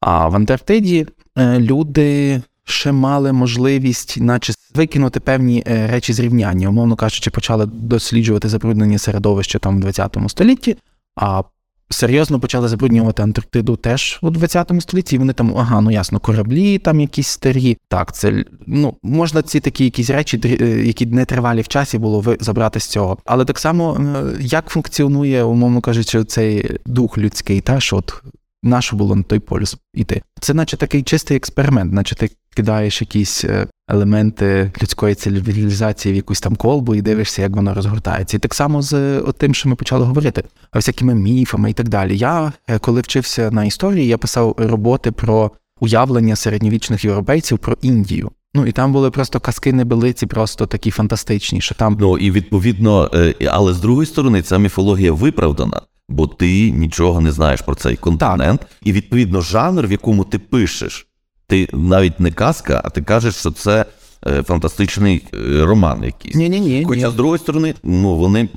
А 0.00 0.28
в 0.28 0.36
Антарктиді 0.36 1.06
люди 1.38 2.40
ще 2.64 2.92
мали 2.92 3.32
можливість, 3.32 4.16
наче 4.20 4.52
викинути 4.74 5.20
певні 5.20 5.62
е, 5.66 5.86
речі 5.86 6.12
зрівняння, 6.12 6.68
умовно 6.68 6.96
кажучи, 6.96 7.30
почали 7.30 7.66
досліджувати 7.66 8.48
забруднення 8.48 8.98
середовища 8.98 9.58
там 9.58 9.76
в 9.76 9.80
20 9.80 10.16
столітті, 10.28 10.76
а 11.16 11.42
серйозно 11.90 12.40
почали 12.40 12.68
забруднювати 12.68 13.22
Антарктиду 13.22 13.76
теж 13.76 14.18
у 14.22 14.30
20 14.30 14.72
столітті. 14.80 15.16
І 15.16 15.18
вони 15.18 15.32
там, 15.32 15.54
ага, 15.56 15.80
ну 15.80 15.90
ясно, 15.90 16.20
кораблі 16.20 16.78
там 16.78 17.00
якісь 17.00 17.28
старі. 17.28 17.78
Так, 17.88 18.14
це 18.14 18.44
ну 18.66 18.96
можна 19.02 19.42
ці 19.42 19.60
такі 19.60 19.84
якісь 19.84 20.10
речі, 20.10 20.40
е, 20.44 20.66
які 20.66 21.06
не 21.06 21.24
тривалі 21.24 21.60
в 21.60 21.68
часі, 21.68 21.98
було 21.98 22.36
забрати 22.40 22.80
з 22.80 22.86
цього. 22.86 23.18
Але 23.24 23.44
так 23.44 23.58
само, 23.58 23.94
е, 23.94 24.36
як 24.40 24.68
функціонує, 24.68 25.42
умовно 25.42 25.80
кажучи, 25.80 26.24
цей 26.24 26.78
дух 26.86 27.18
людський, 27.18 27.60
та 27.60 27.80
що 27.80 27.96
от 27.96 28.22
нащо 28.62 28.96
було 28.96 29.16
на 29.16 29.22
той 29.22 29.38
полюс 29.38 29.76
іти. 29.94 30.22
Це, 30.40 30.54
наче 30.54 30.76
такий 30.76 31.02
чистий 31.02 31.36
експеримент, 31.36 31.92
наче 31.92 32.14
ти 32.14 32.30
кидаєш 32.54 33.00
якісь 33.00 33.44
е, 33.44 33.66
елементи 33.88 34.72
людської 34.82 35.14
цивілізації 35.14 36.12
в 36.12 36.16
якусь 36.16 36.40
там 36.40 36.56
колбу 36.56 36.94
і 36.94 37.02
дивишся, 37.02 37.42
як 37.42 37.56
воно 37.56 37.74
розгортається. 37.74 38.36
І 38.36 38.40
так 38.40 38.54
само 38.54 38.82
з 38.82 39.22
тим, 39.38 39.54
що 39.54 39.68
ми 39.68 39.74
почали 39.74 40.04
говорити, 40.04 40.44
всякими 40.74 41.14
міфами 41.14 41.70
і 41.70 41.72
так 41.72 41.88
далі. 41.88 42.18
Я 42.18 42.52
е, 42.68 42.78
коли 42.78 43.00
вчився 43.00 43.50
на 43.50 43.64
історії, 43.64 44.06
я 44.06 44.18
писав 44.18 44.54
роботи 44.58 45.12
про 45.12 45.50
уявлення 45.80 46.36
середньовічних 46.36 47.04
європейців 47.04 47.58
про 47.58 47.76
Індію. 47.82 48.30
Ну 48.54 48.66
і 48.66 48.72
там 48.72 48.92
були 48.92 49.10
просто 49.10 49.40
казки 49.40 49.72
небелиці, 49.72 50.26
просто 50.26 50.66
такі 50.66 50.90
фантастичні. 50.90 51.60
що 51.60 51.74
там... 51.74 51.96
Ну 52.00 52.18
і 52.18 52.30
відповідно, 52.30 53.10
е, 53.14 53.34
але 53.50 53.72
з 53.72 53.80
другої 53.80 54.06
сторони, 54.06 54.42
ця 54.42 54.58
міфологія 54.58 55.12
виправдана, 55.12 55.80
бо 56.10 56.26
ти 56.26 56.70
нічого 56.70 57.20
не 57.20 57.32
знаєш 57.32 57.60
про 57.60 57.74
цей 57.74 57.96
континент, 57.96 58.60
так. 58.60 58.68
і 58.82 58.92
відповідно 58.92 59.40
жанр, 59.40 59.86
в 59.86 59.92
якому 59.92 60.24
ти 60.24 60.38
пишеш, 60.38 61.06
ти 61.46 61.68
навіть 61.72 62.20
не 62.20 62.32
казка, 62.32 62.80
а 62.84 62.90
ти 62.90 63.02
кажеш, 63.02 63.34
що 63.34 63.50
це 63.50 63.86
Е, 64.26 64.42
фантастичний 64.42 65.26
е, 65.34 65.64
роман 65.64 66.04
якийсь. 66.04 66.34
Ні, 66.34 66.48
ні, 66.48 66.60
ні. 66.60 66.84
Хоча, 66.88 67.10
з 67.10 67.14
другої 67.14 67.38
сторони, 67.38 67.74
ну 67.82 68.16
вони 68.16 68.48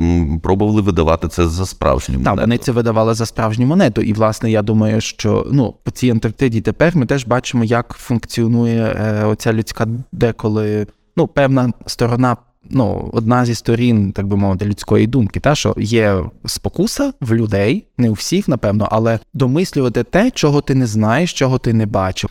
пробували 0.43 0.81
видавати 0.81 1.27
це 1.27 1.47
за 1.47 1.65
справжню 1.65 2.15
монету. 2.15 2.35
Так, 2.35 2.45
вони 2.45 2.57
це 2.57 2.71
видавали 2.71 3.13
за 3.13 3.25
справжню 3.25 3.65
монету. 3.65 4.01
І, 4.01 4.13
власне, 4.13 4.51
я 4.51 4.61
думаю, 4.61 5.01
що 5.01 5.47
ну, 5.51 5.75
по 5.83 5.91
цій 5.91 6.09
Антарктиді 6.09 6.61
тепер 6.61 6.97
ми 6.97 7.05
теж 7.05 7.25
бачимо, 7.25 7.63
як 7.63 7.95
функціонує 7.99 8.83
е, 8.83 9.25
оця 9.25 9.53
людська 9.53 9.87
деколи 10.11 10.87
ну, 11.17 11.27
певна 11.27 11.73
сторона. 11.85 12.37
Ну, 12.69 13.09
одна 13.13 13.45
зі 13.45 13.55
сторін, 13.55 14.11
так 14.11 14.27
би 14.27 14.37
мовити, 14.37 14.65
людської 14.65 15.07
думки, 15.07 15.39
та 15.39 15.55
що 15.55 15.75
є 15.77 16.23
спокуса 16.45 17.13
в 17.21 17.33
людей, 17.33 17.87
не 17.97 18.09
у 18.09 18.13
всіх, 18.13 18.47
напевно, 18.47 18.87
але 18.91 19.19
домислювати 19.33 20.03
те, 20.03 20.31
чого 20.31 20.61
ти 20.61 20.75
не 20.75 20.87
знаєш, 20.87 21.33
чого 21.33 21.59
ти 21.59 21.73
не 21.73 21.85
бачив. 21.85 22.29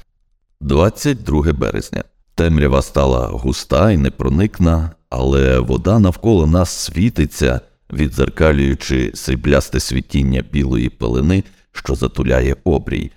22 0.61 1.53
березня. 1.53 2.05
Темрява 2.35 2.83
стала 2.83 3.27
густа 3.27 3.91
і 3.91 3.97
непроникна, 3.97 4.91
але 5.11 5.59
вода 5.59 5.99
навколо 5.99 6.47
нас 6.47 6.71
світиться, 6.71 7.61
відзеркалюючи 7.93 9.11
сріблясте 9.15 9.81
світіння 9.81 10.45
білої 10.53 10.89
пелени, 10.89 11.45
що 11.73 11.95
затуляє 11.95 12.57
обрій. 12.65 13.11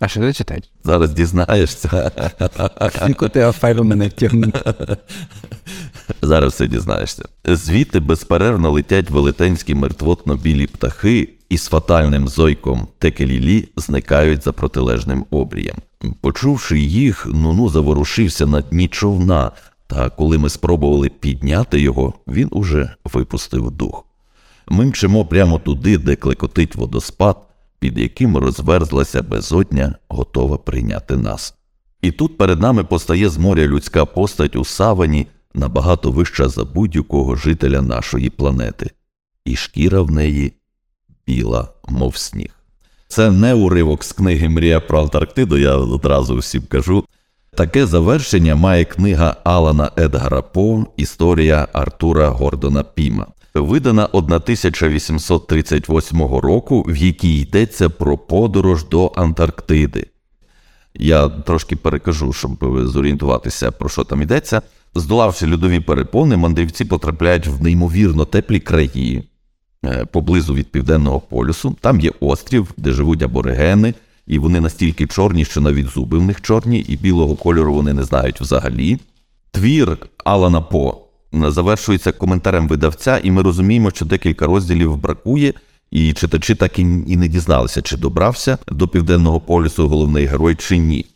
А 0.00 0.08
що 0.08 0.20
ти 0.20 0.32
читаєш? 0.32 0.64
Зараз 0.84 1.12
дізнаєшся. 1.12 2.10
ти 3.28 3.40
мене 3.84 4.08
втягнув. 4.08 4.52
Зараз 6.22 6.52
все 6.52 6.66
дізнаєшся. 6.66 7.24
Звідти 7.44 8.00
безперервно 8.00 8.70
летять 8.70 9.10
велетенські 9.10 9.74
мертвотно-білі 9.74 10.66
птахи 10.66 11.28
і 11.48 11.58
з 11.58 11.66
фатальним 11.66 12.28
зойком 12.28 12.88
текелілі 12.98 13.68
зникають 13.76 14.44
за 14.44 14.52
протилежним 14.52 15.24
обрієм. 15.30 15.76
Почувши 16.20 16.78
їх, 16.78 17.26
Нуну 17.26 17.68
заворушився 17.68 18.46
на 18.46 18.60
дні 18.60 18.88
човна, 18.88 19.52
та 19.86 20.10
коли 20.10 20.38
ми 20.38 20.48
спробували 20.48 21.08
підняти 21.08 21.80
його, 21.80 22.14
він 22.26 22.48
уже 22.50 22.90
випустив 23.04 23.70
дух. 23.70 24.04
Ми 24.68 24.84
мчимо 24.84 25.24
прямо 25.24 25.58
туди, 25.58 25.98
де 25.98 26.16
клекотить 26.16 26.76
водоспад, 26.76 27.36
під 27.78 27.98
яким 27.98 28.36
розверзлася 28.36 29.22
безодня, 29.22 29.94
готова 30.08 30.58
прийняти 30.58 31.16
нас. 31.16 31.54
І 32.02 32.10
тут 32.10 32.38
перед 32.38 32.60
нами 32.60 32.84
постає 32.84 33.28
з 33.28 33.38
моря 33.38 33.66
людська 33.66 34.04
постать 34.04 34.56
у 34.56 34.64
савані, 34.64 35.26
набагато 35.54 36.10
вища 36.10 36.48
за 36.48 36.64
будь-якого 36.64 37.36
жителя 37.36 37.82
нашої 37.82 38.30
планети, 38.30 38.90
і 39.44 39.56
шкіра 39.56 40.02
в 40.02 40.10
неї 40.10 40.52
біла, 41.26 41.68
мов 41.88 42.16
сніг. 42.16 42.50
Це 43.08 43.30
не 43.30 43.54
уривок 43.54 44.04
з 44.04 44.12
книги 44.12 44.48
Мрія 44.48 44.80
про 44.80 45.02
Антарктиду, 45.02 45.58
я 45.58 45.76
одразу 45.76 46.36
всім 46.36 46.62
кажу. 46.62 47.04
Таке 47.56 47.86
завершення 47.86 48.54
має 48.54 48.84
книга 48.84 49.36
Алана 49.44 49.90
Едгара 49.98 50.42
По 50.42 50.86
Історія 50.96 51.68
Артура 51.72 52.28
Гордона 52.28 52.82
Піма, 52.82 53.26
видана 53.54 54.06
1838 54.06 56.22
року, 56.22 56.84
в 56.88 56.96
якій 56.96 57.40
йдеться 57.40 57.88
про 57.88 58.18
подорож 58.18 58.84
до 58.84 59.12
Антарктиди. 59.16 60.06
Я 60.98 61.28
трошки 61.28 61.76
перекажу, 61.76 62.32
щоб 62.32 62.86
зорієнтуватися, 62.86 63.70
про 63.70 63.88
що 63.88 64.04
там 64.04 64.22
йдеться. 64.22 64.62
Здолавши 64.94 65.52
льодові 65.52 65.80
перепони, 65.80 66.36
мандрівці 66.36 66.84
потрапляють 66.84 67.46
в 67.46 67.62
неймовірно 67.62 68.24
теплі 68.24 68.60
краї, 68.60 69.24
Е, 69.84 70.04
поблизу 70.04 70.54
від 70.54 70.72
південного 70.72 71.20
полюсу. 71.20 71.76
Там 71.80 72.00
є 72.00 72.12
острів, 72.20 72.74
де 72.76 72.92
живуть 72.92 73.22
аборигени, 73.22 73.94
і 74.26 74.38
вони 74.38 74.60
настільки 74.60 75.06
чорні, 75.06 75.44
що 75.44 75.60
навіть 75.60 75.86
зуби 75.86 76.18
в 76.18 76.22
них 76.22 76.40
чорні, 76.40 76.78
і 76.78 76.96
білого 76.96 77.36
кольору 77.36 77.74
вони 77.74 77.92
не 77.92 78.04
знають 78.04 78.40
взагалі. 78.40 78.98
Твір 79.50 79.98
Алана 80.24 80.60
По 80.60 81.00
завершується 81.32 82.12
коментарем 82.12 82.68
видавця, 82.68 83.18
і 83.22 83.30
ми 83.30 83.42
розуміємо, 83.42 83.90
що 83.90 84.04
декілька 84.04 84.46
розділів 84.46 84.96
бракує. 84.96 85.54
І 85.90 86.12
читачі 86.12 86.54
так 86.54 86.78
і 86.78 86.84
не 87.16 87.28
дізналися, 87.28 87.82
чи 87.82 87.96
добрався 87.96 88.58
до 88.68 88.88
південного 88.88 89.40
полюсу 89.40 89.88
головний 89.88 90.26
герой, 90.26 90.54
чи 90.54 90.76
ні. 90.76 91.06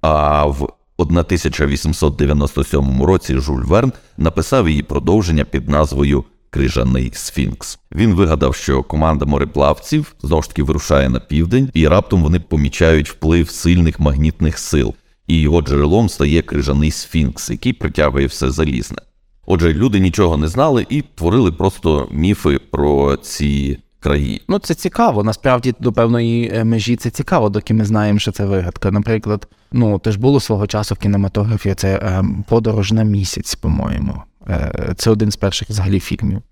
А 0.00 0.46
в 0.46 0.68
1897 0.96 3.02
році 3.02 3.36
Жуль 3.36 3.62
Верн 3.62 3.92
написав 4.18 4.68
її 4.68 4.82
продовження 4.82 5.44
під 5.44 5.68
назвою 5.68 6.24
крижаний 6.50 7.10
сфінкс. 7.14 7.78
Він 7.92 8.14
вигадав, 8.14 8.54
що 8.54 8.82
команда 8.82 9.24
мореплавців 9.24 10.14
знову 10.22 10.42
ж 10.42 10.48
таки 10.48 10.62
вирушає 10.62 11.08
на 11.08 11.20
південь, 11.20 11.70
і 11.74 11.88
раптом 11.88 12.22
вони 12.22 12.40
помічають 12.40 13.10
вплив 13.10 13.50
сильних 13.50 14.00
магнітних 14.00 14.58
сил, 14.58 14.94
і 15.26 15.40
його 15.40 15.62
джерелом 15.62 16.08
стає 16.08 16.42
крижаний 16.42 16.90
сфінкс, 16.90 17.50
який 17.50 17.72
притягує 17.72 18.26
все 18.26 18.50
залізне. 18.50 18.98
Отже, 19.46 19.74
люди 19.74 20.00
нічого 20.00 20.36
не 20.36 20.48
знали 20.48 20.86
і 20.88 21.02
творили 21.02 21.52
просто 21.52 22.08
міфи 22.10 22.58
про 22.58 23.16
ці 23.16 23.78
краї. 24.00 24.42
Ну 24.48 24.58
це 24.58 24.74
цікаво. 24.74 25.24
Насправді 25.24 25.74
до 25.80 25.92
певної 25.92 26.52
е, 26.54 26.64
межі 26.64 26.96
це 26.96 27.10
цікаво, 27.10 27.48
доки 27.48 27.74
ми 27.74 27.84
знаємо, 27.84 28.18
що 28.18 28.32
це 28.32 28.44
вигадка. 28.44 28.90
Наприклад, 28.90 29.48
ну 29.72 29.98
теж 29.98 30.16
було 30.16 30.40
свого 30.40 30.66
часу 30.66 30.94
в 30.94 30.98
кінематографі 30.98 31.74
це 31.74 31.96
е, 31.96 32.24
подорож 32.48 32.92
на 32.92 33.02
місяць, 33.02 33.54
по-моєму. 33.54 34.22
Е, 34.48 34.94
це 34.96 35.10
один 35.10 35.30
з 35.30 35.36
перших 35.36 35.70
взагалі 35.70 36.00
фільмів. 36.00 36.42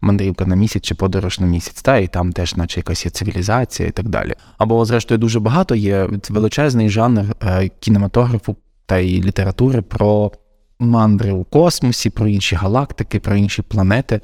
Мандрівка 0.00 0.46
на 0.46 0.56
місяць 0.56 0.82
чи 0.82 0.94
подорож 0.94 1.40
на 1.40 1.46
місяць, 1.46 1.82
та 1.82 1.96
і 1.96 2.06
там 2.06 2.32
теж, 2.32 2.56
наче 2.56 2.80
якась 2.80 3.04
є 3.04 3.10
цивілізація 3.10 3.88
і 3.88 3.92
так 3.92 4.08
далі. 4.08 4.34
Або, 4.58 4.84
зрештою, 4.84 5.18
дуже 5.18 5.40
багато 5.40 5.74
є 5.74 6.08
величезний 6.28 6.88
жанр 6.88 7.24
е, 7.42 7.68
кінематографу 7.80 8.56
та 8.86 8.98
й 8.98 9.22
літератури 9.22 9.82
про 9.82 10.32
мандри 10.78 11.32
у 11.32 11.44
космосі, 11.44 12.10
про 12.10 12.28
інші 12.28 12.56
галактики, 12.56 13.20
про 13.20 13.36
інші 13.36 13.62
планети. 13.62 14.20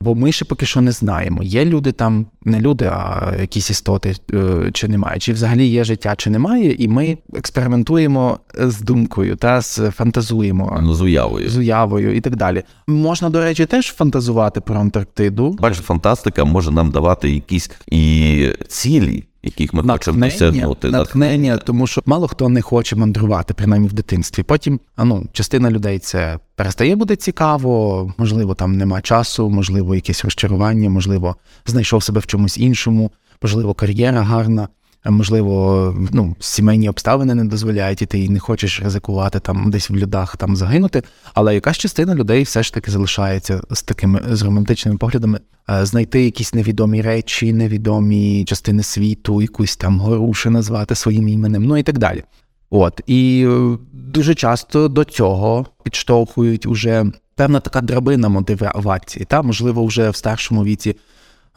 Бо 0.00 0.14
ми 0.14 0.32
ще 0.32 0.44
поки 0.44 0.66
що 0.66 0.80
не 0.80 0.92
знаємо, 0.92 1.42
є 1.42 1.64
люди 1.64 1.92
там, 1.92 2.26
не 2.44 2.60
люди, 2.60 2.84
а 2.92 3.32
якісь 3.40 3.70
істоти 3.70 4.14
е, 4.34 4.70
чи 4.72 4.88
немає, 4.88 5.18
чи 5.18 5.32
взагалі 5.32 5.66
є 5.66 5.84
життя, 5.84 6.14
чи 6.16 6.30
немає, 6.30 6.74
і 6.78 6.88
ми 6.88 7.18
експериментуємо 7.34 8.38
з 8.54 8.80
думкою 8.80 9.36
та 9.36 9.60
з 9.60 9.90
фантазуємо 9.90 10.78
ну, 10.82 10.94
з 10.94 11.00
уявою 11.00 11.50
з 11.50 11.56
уявою 11.56 12.16
і 12.16 12.20
так 12.20 12.36
далі. 12.36 12.62
Можна, 12.86 13.30
до 13.30 13.40
речі, 13.40 13.66
теж 13.66 13.86
фантазувати 13.86 14.60
про 14.60 14.80
Антарктиду. 14.80 15.50
Бачиш, 15.50 15.78
фантастика 15.78 16.44
може 16.44 16.70
нам 16.70 16.90
давати 16.90 17.30
якісь 17.30 17.70
і 17.90 18.52
цілі 18.68 19.24
яких 19.42 19.74
ми 19.74 19.82
хочемо 19.82 20.26
досягнути. 20.26 20.90
Натхнення, 20.90 21.56
тому 21.56 21.86
що 21.86 22.02
мало 22.06 22.28
хто 22.28 22.48
не 22.48 22.62
хоче 22.62 22.96
мандрувати, 22.96 23.54
принаймні 23.54 23.88
в 23.88 23.92
дитинстві. 23.92 24.42
Потім 24.42 24.80
ну, 24.98 25.26
частина 25.32 25.70
людей 25.70 25.98
це 25.98 26.38
перестає 26.56 26.96
буде 26.96 27.16
цікаво, 27.16 28.12
можливо, 28.18 28.54
там 28.54 28.76
нема 28.76 29.00
часу, 29.00 29.50
можливо, 29.50 29.94
якесь 29.94 30.24
розчарування, 30.24 30.90
можливо, 30.90 31.36
знайшов 31.66 32.02
себе 32.02 32.20
в 32.20 32.26
чомусь 32.26 32.58
іншому, 32.58 33.10
можливо, 33.42 33.74
кар'єра 33.74 34.22
гарна 34.22 34.68
можливо, 35.04 35.94
ну, 36.12 36.36
сімейні 36.40 36.88
обставини 36.88 37.34
не 37.34 37.44
дозволяють, 37.44 38.02
і 38.02 38.06
ти 38.06 38.28
не 38.28 38.38
хочеш 38.38 38.80
ризикувати 38.82 39.40
там 39.40 39.70
десь 39.70 39.90
в 39.90 39.94
людах 39.94 40.36
там 40.36 40.56
загинути. 40.56 41.02
Але 41.34 41.54
якась 41.54 41.78
частина 41.78 42.14
людей 42.14 42.42
все 42.42 42.62
ж 42.62 42.74
таки 42.74 42.90
залишається 42.90 43.60
з 43.70 43.82
такими 43.82 44.22
з 44.30 44.42
романтичними 44.42 44.98
поглядами, 44.98 45.40
знайти 45.82 46.24
якісь 46.24 46.54
невідомі 46.54 47.02
речі, 47.02 47.52
невідомі 47.52 48.44
частини 48.44 48.82
світу, 48.82 49.42
якусь 49.42 49.76
там 49.76 50.00
горуші 50.00 50.48
назвати 50.48 50.94
своїм 50.94 51.28
іменем, 51.28 51.64
ну 51.64 51.76
і 51.76 51.82
так 51.82 51.98
далі. 51.98 52.24
От 52.70 53.00
і 53.06 53.46
е, 53.48 53.78
дуже 53.92 54.34
часто 54.34 54.88
до 54.88 55.04
цього 55.04 55.66
підштовхують 55.82 56.66
уже 56.66 57.06
певна 57.34 57.60
така 57.60 57.80
драбина 57.80 58.28
мотивації. 58.28 59.24
Та 59.24 59.42
можливо, 59.42 59.84
вже 59.84 60.10
в 60.10 60.16
старшому 60.16 60.64
віці 60.64 60.96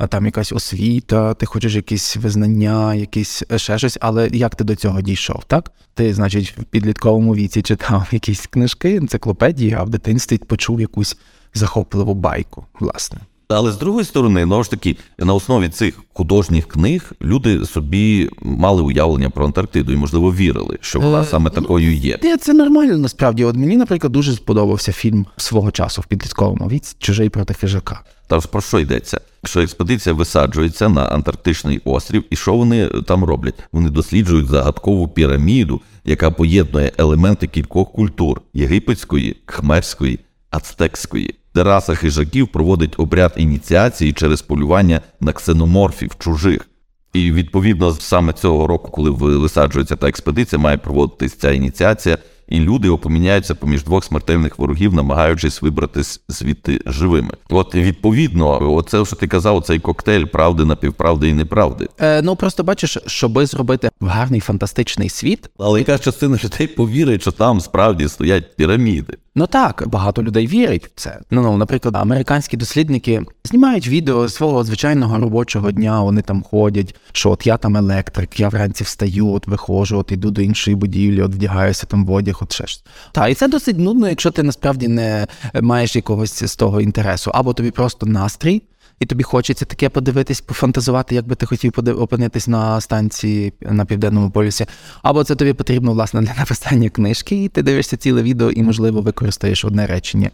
там 0.08 0.26
якась 0.26 0.52
освіта, 0.52 1.34
ти 1.34 1.46
хочеш 1.46 1.76
якісь 1.76 2.18
визнання, 2.18 2.96
якісь 2.96 3.44
е, 3.52 3.60
ще 3.60 3.78
щось, 3.78 3.98
але 4.02 4.30
як 4.32 4.56
ти 4.56 4.64
до 4.64 4.76
цього 4.76 5.02
дійшов? 5.02 5.44
Так? 5.48 5.72
Ти, 5.94 6.14
значить, 6.14 6.54
в 6.58 6.64
підлітковому 6.64 7.36
віці 7.36 7.62
читав 7.62 8.08
якісь 8.12 8.48
книжки, 8.48 8.96
енциклопедії, 8.96 9.74
а 9.74 9.84
в 9.84 9.90
дитинстві 9.90 10.38
почув 10.38 10.82
якусь 10.82 11.18
захопливу 11.54 12.14
байку, 12.14 12.66
власне. 12.80 13.20
Але 13.56 13.72
з 13.72 13.78
другої 13.78 14.06
сторони, 14.06 14.44
знову 14.44 14.64
ж 14.64 14.70
таки, 14.70 14.98
на 15.18 15.34
основі 15.34 15.70
цих 15.70 16.00
художніх 16.14 16.68
книг 16.68 17.12
люди 17.22 17.66
собі 17.66 18.30
мали 18.42 18.82
уявлення 18.82 19.30
про 19.30 19.46
Антарктиду 19.46 19.94
і, 19.94 19.96
можливо, 19.96 20.34
вірили, 20.34 20.78
що 20.82 21.00
вона 21.00 21.26
саме 21.26 21.50
такою 21.50 21.94
є. 21.94 22.20
Е, 22.24 22.38
це 22.38 22.54
нормально 22.54 22.98
насправді. 22.98 23.46
От 23.46 23.56
мені, 23.56 23.78
наприклад, 23.78 24.14
дуже 24.14 24.34
сподобався 24.34 24.92
фільм 24.92 25.26
свого 25.38 25.72
часу 25.72 26.02
в 26.02 26.06
підлітковому 26.06 26.68
віці 26.68 26.96
Чужий 27.00 27.30
проти 27.30 27.54
хижака. 27.54 28.02
Та 28.28 28.40
про 28.40 28.62
що 28.62 28.80
йдеться? 28.80 29.22
Що 29.44 29.62
експедиція 29.62 30.16
висаджується 30.16 30.90
на 30.90 31.06
Антарктичний 31.06 31.82
острів, 31.86 32.24
і 32.30 32.36
що 32.36 32.54
вони 32.54 32.88
там 32.88 33.24
роблять? 33.24 33.56
Вони 33.72 33.90
досліджують 33.90 34.48
загадкову 34.48 35.08
піраміду, 35.08 35.82
яка 36.06 36.32
поєднує 36.32 36.92
елементи 36.98 37.48
кількох 37.48 37.92
культур 37.92 38.42
єгипетської, 38.54 39.38
хмерської, 39.46 40.20
ацтекської. 40.50 41.36
Де 41.56 41.64
раса 41.64 41.96
хижаків 41.96 42.48
проводить 42.48 42.94
обряд 42.98 43.34
ініціації 43.38 44.14
через 44.14 44.42
полювання 44.42 45.02
на 45.20 45.34
ксеноморфів 45.34 46.12
чужих. 46.20 46.68
І 47.14 47.32
відповідно 47.32 47.94
саме 47.94 48.34
цього 48.34 48.68
року, 48.68 48.92
коли 48.92 49.10
висаджується 49.10 49.96
та 49.96 50.10
експедиція, 50.10 50.60
має 50.60 50.78
проводитись 50.78 51.36
ця 51.36 51.52
ініціація 51.52 52.18
і 52.52 52.60
люди 52.60 52.90
опоміняються 52.90 53.56
поміж 53.56 53.84
двох 53.84 54.06
смертельних 54.06 54.60
ворогів, 54.60 54.94
намагаючись 54.94 55.62
вибратись 55.62 56.22
звідти 56.28 56.82
живими. 56.86 57.30
От 57.50 57.76
відповідно, 57.76 58.74
оце 58.76 59.06
що 59.06 59.16
ти 59.16 59.28
казав, 59.28 59.64
цей 59.64 59.80
коктейль 59.80 60.26
правди, 60.26 60.66
напівправди 60.66 61.30
і 61.30 61.34
неправди. 61.34 61.88
Е, 62.00 62.22
Ну 62.22 62.36
просто 62.36 62.64
бачиш, 62.64 62.98
щоби 63.06 63.46
зробити 63.46 63.90
гарний 64.08 64.40
фантастичний 64.40 65.10
світ, 65.10 65.50
але 65.60 65.80
яка 65.80 65.98
частина 65.98 66.40
людей 66.44 66.68
повірить, 66.68 67.22
що 67.22 67.32
там 67.32 67.62
справді 67.62 68.08
стоять 68.08 68.56
піраміди. 68.56 69.18
Ну 69.36 69.48
так, 69.48 69.84
багато 69.88 70.24
людей 70.24 70.48
вірять 70.48 70.86
в 70.86 70.90
це. 70.96 71.20
Ну, 71.32 71.42
ну, 71.42 71.58
наприклад, 71.58 71.96
американські 71.96 72.58
дослідники 72.58 73.22
знімають 73.44 73.88
відео 73.88 74.30
свого 74.30 74.64
звичайного 74.64 75.18
робочого 75.18 75.72
дня. 75.72 76.02
Вони 76.02 76.22
там 76.22 76.44
ходять, 76.44 76.96
що 77.12 77.32
от 77.32 77.48
я 77.48 77.58
там 77.58 77.78
електрик, 77.78 78.40
я 78.40 78.50
вранці 78.50 78.84
встаю, 78.84 79.28
от 79.28 79.48
виходжу, 79.48 79.98
от 79.98 80.12
йду 80.12 80.32
до 80.32 80.42
іншої 80.42 80.76
будівлі, 80.76 81.22
от 81.22 81.32
вдягаюся 81.32 81.88
там 81.88 82.06
в 82.06 82.12
одяг, 82.12 82.38
от 82.42 82.54
ще 82.54 82.68
ж. 82.68 82.84
Так, 83.12 83.32
і 83.32 83.34
це 83.34 83.48
досить 83.48 83.78
нудно, 83.78 84.10
якщо 84.10 84.32
ти 84.32 84.44
насправді 84.44 84.88
не 84.88 85.28
маєш 85.62 85.96
якогось 85.96 86.44
з 86.44 86.56
того 86.56 86.82
інтересу, 86.82 87.32
або 87.34 87.54
тобі 87.54 87.72
просто 87.72 88.06
настрій 88.06 88.62
і 89.02 89.06
тобі 89.06 89.24
хочеться 89.24 89.66
таке 89.66 89.90
подивитись, 89.90 90.42
пофантазувати, 90.42 91.16
як 91.16 91.28
би 91.28 91.36
ти 91.36 91.46
хотів 91.46 91.74
опинитись 91.78 92.48
на 92.48 92.82
станції 92.82 93.54
на 93.62 93.86
південному 93.86 94.32
полюсі. 94.32 94.66
Або 95.02 95.24
це 95.24 95.36
тобі 95.36 95.54
потрібно, 95.54 95.94
власне, 95.94 96.22
для 96.22 96.34
написання 96.34 96.90
книжки, 96.90 97.44
і 97.44 97.50
ти 97.50 97.64
дивишся 97.64 97.98
ціле 97.98 98.24
відео 98.24 98.52
і, 98.52 98.64
можливо, 98.64 99.02
використаєш 99.02 99.66
одне 99.66 99.88
речення. 99.88 100.32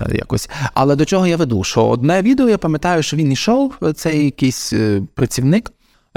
Е, 0.00 0.16
якось. 0.16 0.50
Але 0.74 0.96
до 0.96 1.04
чого 1.04 1.26
я 1.26 1.36
веду? 1.36 1.64
Що 1.64 1.86
одне 1.86 2.22
відео, 2.22 2.48
я 2.48 2.58
пам'ятаю, 2.58 3.02
що 3.02 3.16
він 3.16 3.32
йшов, 3.32 3.74
цей 3.94 4.24
якийсь 4.24 4.72
е, 4.72 5.02
працівник, 5.14 5.72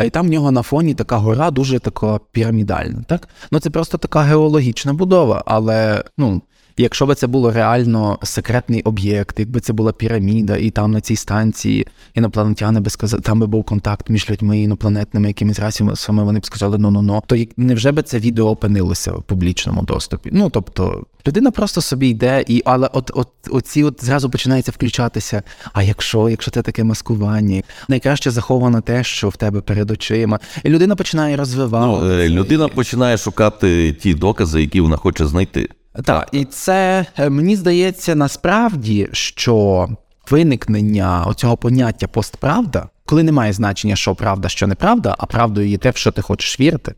і 0.06 0.10
там 0.10 0.28
в 0.28 0.30
нього 0.30 0.52
на 0.52 0.62
фоні 0.62 0.94
така 0.94 1.18
гора 1.18 1.52
дуже 1.52 1.80
така 1.80 2.20
пірамідальна. 2.32 3.04
Так? 3.08 3.30
Ну 3.52 3.60
це 3.60 3.70
просто 3.70 3.98
така 3.98 4.22
геологічна 4.22 4.94
будова, 4.94 5.44
але 5.46 6.04
ну, 6.18 6.42
Якщо 6.78 7.06
би 7.06 7.16
це 7.16 7.28
було 7.28 7.52
реально 7.52 8.20
секретний 8.24 8.82
об'єкт, 8.82 9.40
якби 9.40 9.60
це 9.60 9.74
була 9.74 9.92
піраміда, 9.92 10.58
і 10.58 10.70
там 10.70 10.92
на 10.92 11.02
цій 11.02 11.16
станції 11.16 11.88
інопланетяни 12.14 12.80
би 12.80 12.90
сказали, 12.90 13.22
там 13.22 13.40
би 13.40 13.48
був 13.48 13.64
контакт 13.64 14.10
між 14.10 14.30
людьми 14.30 14.62
інопланетними, 14.62 15.28
якимись 15.28 15.60
расами, 15.60 16.24
вони 16.24 16.40
б 16.40 16.46
сказали 16.46 16.78
ну 16.78 16.92
ну 16.92 17.02
ну 17.02 17.24
то 17.28 17.38
невже 17.58 17.92
би 17.92 18.02
це 18.02 18.20
відео 18.20 18.46
опинилося 18.46 19.12
в 19.12 19.24
публічному 19.24 19.82
доступі? 19.82 20.30
Ну 20.34 20.50
тобто 20.50 21.06
людина 21.28 21.52
просто 21.52 21.82
собі 21.82 22.08
йде, 22.08 22.44
і 22.48 22.62
але 22.66 22.90
от 22.94 23.12
от 23.14 23.30
оці 23.50 23.84
от 23.84 24.06
зразу 24.06 24.30
починається 24.30 24.72
включатися. 24.72 25.44
А 25.74 25.84
якщо, 25.84 26.30
якщо 26.30 26.52
це 26.52 26.62
таке 26.62 26.84
маскування, 26.84 27.64
найкраще 27.88 28.32
заховано 28.32 28.82
те, 28.82 29.04
що 29.04 29.30
в 29.30 29.36
тебе 29.36 29.62
перед 29.62 29.92
очима, 29.92 30.40
і 30.64 30.70
людина 30.70 30.96
починає 30.96 31.38
розвивати. 31.38 32.04
Ну, 32.04 32.24
людина 32.30 32.68
починає 32.68 33.18
шукати 33.18 33.94
ті 33.94 34.14
докази, 34.14 34.62
які 34.62 34.82
вона 34.82 34.98
хоче 34.98 35.28
знайти. 35.28 35.70
Так, 36.04 36.30
і 36.32 36.46
це 36.46 37.06
е, 37.18 37.30
мені 37.30 37.56
здається 37.56 38.16
насправді, 38.16 39.10
що 39.12 39.88
виникнення 40.30 41.26
оцього 41.28 41.58
поняття 41.58 42.08
постправда, 42.08 42.90
коли 43.06 43.24
немає 43.24 43.54
значення, 43.54 43.96
що 43.96 44.16
правда, 44.16 44.50
що 44.50 44.68
неправда, 44.68 45.16
а 45.18 45.26
правдою 45.26 45.68
є 45.68 45.78
те, 45.78 45.90
в 45.90 45.96
що 45.96 46.12
ти 46.12 46.22
хочеш 46.22 46.60
вірити. 46.60 46.96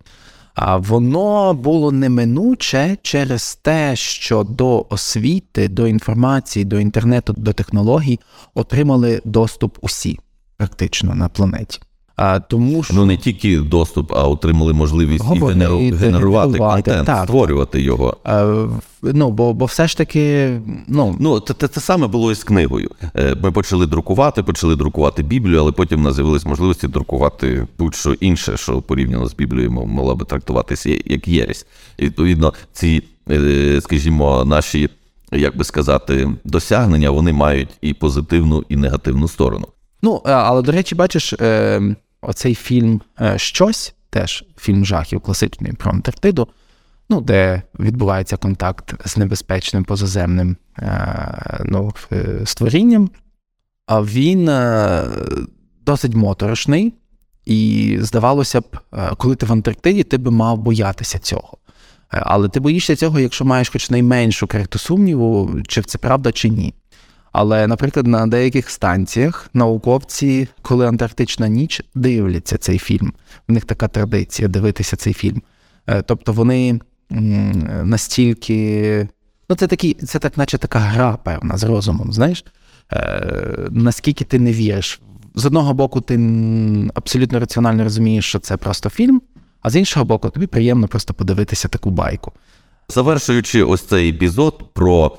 А 0.55 0.77
воно 0.77 1.53
було 1.53 1.91
неминуче 1.91 2.97
через 3.01 3.55
те, 3.55 3.95
що 3.95 4.43
до 4.43 4.85
освіти, 4.89 5.67
до 5.67 5.87
інформації, 5.87 6.65
до 6.65 6.79
інтернету, 6.79 7.33
до 7.37 7.53
технологій 7.53 8.19
отримали 8.53 9.21
доступ 9.25 9.77
усі 9.81 10.19
практично 10.57 11.15
на 11.15 11.29
планеті. 11.29 11.79
А, 12.15 12.39
тому 12.39 12.83
що... 12.83 12.93
Ну 12.93 13.05
не 13.05 13.17
тільки 13.17 13.59
доступ, 13.59 14.11
а 14.13 14.27
отримали 14.27 14.73
можливість 14.73 15.25
Говорити, 15.25 15.85
і 15.85 15.91
генерувати 15.91 16.57
контент, 16.57 17.05
так. 17.05 17.23
створювати 17.23 17.81
його. 17.81 18.17
А, 18.23 18.65
ну, 19.01 19.31
Бо 19.31 19.53
бо 19.53 19.65
все 19.65 19.87
ж 19.87 19.97
таки. 19.97 20.51
Ну 20.87 21.15
ну 21.19 21.39
це, 21.39 21.53
це, 21.53 21.67
це 21.67 21.81
саме 21.81 22.07
було 22.07 22.31
і 22.31 22.35
з 22.35 22.43
книгою. 22.43 22.91
Е, 23.15 23.35
ми 23.43 23.51
почали 23.51 23.87
друкувати, 23.87 24.43
почали 24.43 24.75
друкувати 24.75 25.23
Біблію, 25.23 25.59
але 25.59 25.71
потім 25.71 26.01
нас 26.01 26.15
з'явились 26.15 26.45
можливості 26.45 26.87
друкувати 26.87 27.67
будь-що 27.77 28.13
інше, 28.13 28.57
що 28.57 28.81
порівняно 28.81 29.27
з 29.27 29.35
Біблією 29.35 29.71
могла 29.71 30.15
би 30.15 30.25
трактуватися 30.25 30.89
як 31.05 31.27
єресь. 31.27 31.65
І 31.97 32.05
відповідно, 32.05 32.53
ці, 32.73 33.03
е, 33.31 33.79
скажімо, 33.81 34.45
наші. 34.45 34.89
Як 35.31 35.57
би 35.57 35.63
сказати, 35.63 36.29
досягнення 36.43 37.09
вони 37.09 37.33
мають 37.33 37.69
і 37.81 37.93
позитивну, 37.93 38.63
і 38.69 38.75
негативну 38.75 39.27
сторону. 39.27 39.67
Ну, 40.01 40.21
але 40.25 40.61
до 40.61 40.71
речі, 40.71 40.95
бачиш, 40.95 41.33
оцей 42.25 42.55
фільм 42.55 43.01
е, 43.21 43.37
Щось, 43.37 43.95
теж 44.09 44.45
фільм 44.57 44.85
жахів 44.85 45.21
класичний 45.21 45.73
про 45.73 45.91
Антарктиду, 45.91 46.47
ну, 47.09 47.21
де 47.21 47.61
відбувається 47.79 48.37
контакт 48.37 49.07
з 49.07 49.17
небезпечним 49.17 49.83
позаземним 49.83 50.57
е, 50.79 51.63
ну, 51.65 51.93
е, 52.11 52.41
створінням. 52.45 53.09
А 53.85 54.01
він 54.01 54.45
досить 55.85 56.15
моторошний, 56.15 56.93
і 57.45 57.97
здавалося 58.01 58.61
б, 58.61 58.77
коли 59.17 59.35
ти 59.35 59.45
в 59.45 59.51
Антарктиді, 59.51 60.03
ти 60.03 60.17
би 60.17 60.31
мав 60.31 60.57
боятися 60.57 61.19
цього. 61.19 61.57
Але 62.09 62.49
ти 62.49 62.59
боїшся 62.59 62.95
цього, 62.95 63.19
якщо 63.19 63.45
маєш 63.45 63.69
хоч 63.69 63.89
найменшу 63.89 64.47
карту 64.47 64.79
сумніву, 64.79 65.61
чи 65.67 65.81
це 65.81 65.97
правда, 65.97 66.31
чи 66.31 66.49
ні. 66.49 66.73
Але, 67.37 67.67
наприклад, 67.67 68.07
на 68.07 68.27
деяких 68.27 68.69
станціях 68.69 69.49
науковці, 69.53 70.47
коли 70.61 70.87
Антарктична 70.87 71.47
ніч, 71.47 71.81
дивляться 71.95 72.57
цей 72.57 72.77
фільм. 72.77 73.13
В 73.47 73.51
них 73.51 73.65
така 73.65 73.87
традиція 73.87 74.47
дивитися 74.47 74.95
цей 74.95 75.13
фільм. 75.13 75.41
Е, 75.87 76.01
тобто 76.01 76.33
вони 76.33 76.79
настільки. 77.83 79.07
Ну, 79.49 79.55
це 79.55 79.67
такі, 79.67 79.93
це 79.93 80.19
так, 80.19 80.37
наче 80.37 80.57
така 80.57 80.79
гра, 80.79 81.17
певна, 81.23 81.57
з 81.57 81.63
розумом, 81.63 82.13
знаєш? 82.13 82.45
Е, 82.93 83.67
наскільки 83.71 84.25
ти 84.25 84.39
не 84.39 84.51
віриш. 84.51 85.01
З 85.35 85.45
одного 85.45 85.73
боку, 85.73 86.01
ти 86.01 86.19
абсолютно 86.93 87.39
раціонально 87.39 87.83
розумієш, 87.83 88.25
що 88.25 88.39
це 88.39 88.57
просто 88.57 88.89
фільм, 88.89 89.21
а 89.61 89.69
з 89.69 89.75
іншого 89.75 90.05
боку, 90.05 90.29
тобі 90.29 90.47
приємно 90.47 90.87
просто 90.87 91.13
подивитися 91.13 91.67
таку 91.67 91.89
байку. 91.89 92.31
Завершуючи 92.89 93.63
ось 93.63 93.81
цей 93.81 94.09
епізод 94.09 94.73
про 94.73 95.17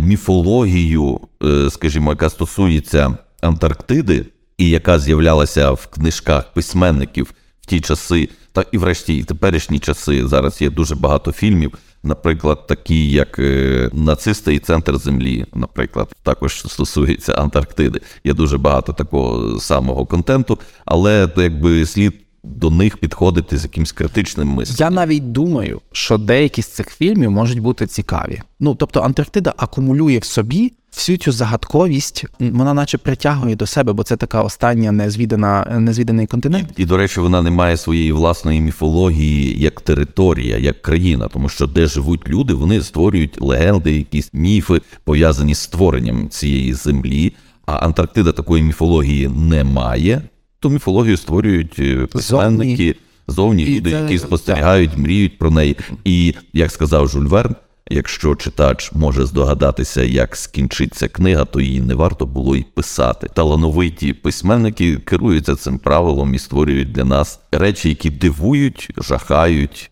міфологію, 0.00 1.20
е, 1.44 1.70
скажімо, 1.70 2.10
яка 2.10 2.30
стосується 2.30 3.18
Антарктиди, 3.40 4.26
і 4.58 4.70
яка 4.70 4.98
з'являлася 4.98 5.70
в 5.70 5.86
книжках 5.86 6.52
письменників 6.52 7.34
в 7.60 7.66
ті 7.66 7.80
часи, 7.80 8.28
та 8.52 8.64
і, 8.72 8.78
врешті, 8.78 9.16
і 9.16 9.24
теперішні 9.24 9.78
часи. 9.78 10.26
Зараз 10.28 10.62
є 10.62 10.70
дуже 10.70 10.94
багато 10.94 11.32
фільмів. 11.32 11.78
Наприклад, 12.02 12.66
такі, 12.66 13.10
як 13.10 13.38
е, 13.38 13.90
нацисти 13.92 14.54
і 14.54 14.58
центр 14.58 14.98
землі, 14.98 15.46
наприклад, 15.54 16.14
також 16.22 16.64
стосується 16.66 17.32
Антарктиди. 17.32 18.00
Є 18.24 18.34
дуже 18.34 18.58
багато 18.58 18.92
такого 18.92 19.60
самого 19.60 20.06
контенту, 20.06 20.58
але 20.84 21.28
якби 21.36 21.86
слід 21.86 22.23
до 22.44 22.70
них 22.70 22.96
підходити 22.96 23.58
з 23.58 23.62
якимось 23.62 23.92
критичним 23.92 24.48
мисленням. 24.48 24.92
Я 24.92 24.96
навіть 24.96 25.32
думаю, 25.32 25.80
що 25.92 26.18
деякі 26.18 26.62
з 26.62 26.66
цих 26.66 26.88
фільмів 26.90 27.30
можуть 27.30 27.58
бути 27.58 27.86
цікаві. 27.86 28.42
Ну 28.60 28.74
тобто, 28.74 29.00
Антарктида 29.00 29.54
акумулює 29.56 30.18
в 30.18 30.24
собі 30.24 30.72
всю 30.92 31.18
цю 31.18 31.32
загадковість, 31.32 32.24
вона 32.40 32.74
наче 32.74 32.98
притягує 32.98 33.56
до 33.56 33.66
себе, 33.66 33.92
бо 33.92 34.02
це 34.02 34.16
така 34.16 34.42
остання 34.42 34.92
незвідана, 34.92 35.76
незвіданий 35.80 36.26
континент. 36.26 36.68
І, 36.76 36.82
і 36.82 36.86
до 36.86 36.96
речі, 36.96 37.20
вона 37.20 37.42
не 37.42 37.50
має 37.50 37.76
своєї 37.76 38.12
власної 38.12 38.60
міфології 38.60 39.60
як 39.60 39.80
територія, 39.80 40.58
як 40.58 40.82
країна, 40.82 41.28
тому 41.28 41.48
що 41.48 41.66
де 41.66 41.86
живуть 41.86 42.28
люди, 42.28 42.54
вони 42.54 42.82
створюють 42.82 43.40
легенди, 43.40 43.96
якісь 43.96 44.30
міфи 44.32 44.80
пов'язані 45.04 45.54
з 45.54 45.58
створенням 45.58 46.28
цієї 46.28 46.74
землі. 46.74 47.32
А 47.66 47.72
Антарктида 47.72 48.32
такої 48.32 48.62
міфології 48.62 49.28
не 49.28 49.64
має 49.64 50.22
ту 50.64 50.70
міфологію 50.70 51.16
створюють 51.16 51.78
е, 51.78 52.06
письменники 52.06 52.96
зовні 53.28 53.66
люди, 53.66 53.90
які 53.90 54.18
спостерігають, 54.18 54.96
мріють 54.96 55.38
про 55.38 55.50
неї. 55.50 55.76
І 56.04 56.34
як 56.52 56.70
сказав 56.70 57.08
Жюль 57.08 57.26
Верн, 57.26 57.54
Якщо 57.90 58.34
читач 58.34 58.92
може 58.92 59.26
здогадатися, 59.26 60.02
як 60.02 60.36
скінчиться 60.36 61.08
книга, 61.08 61.44
то 61.44 61.60
її 61.60 61.80
не 61.80 61.94
варто 61.94 62.26
було 62.26 62.56
й 62.56 62.62
писати. 62.62 63.28
Талановиті 63.34 64.12
письменники 64.12 64.96
керуються 64.96 65.56
цим 65.56 65.78
правилом 65.78 66.34
і 66.34 66.38
створюють 66.38 66.92
для 66.92 67.04
нас 67.04 67.40
речі, 67.52 67.88
які 67.88 68.10
дивують, 68.10 68.90
жахають 68.98 69.90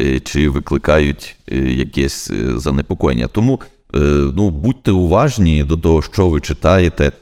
е, 0.00 0.20
чи 0.20 0.48
викликають 0.48 1.36
е, 1.52 1.56
якесь 1.58 2.30
занепокоєння. 2.56 3.26
Тому 3.26 3.60
ну, 4.34 4.50
будьте 4.50 4.90
уважні 4.90 5.64
до 5.64 5.76
того, 5.76 6.02
що 6.02 6.28
ви 6.28 6.40
читаєте, 6.40 7.12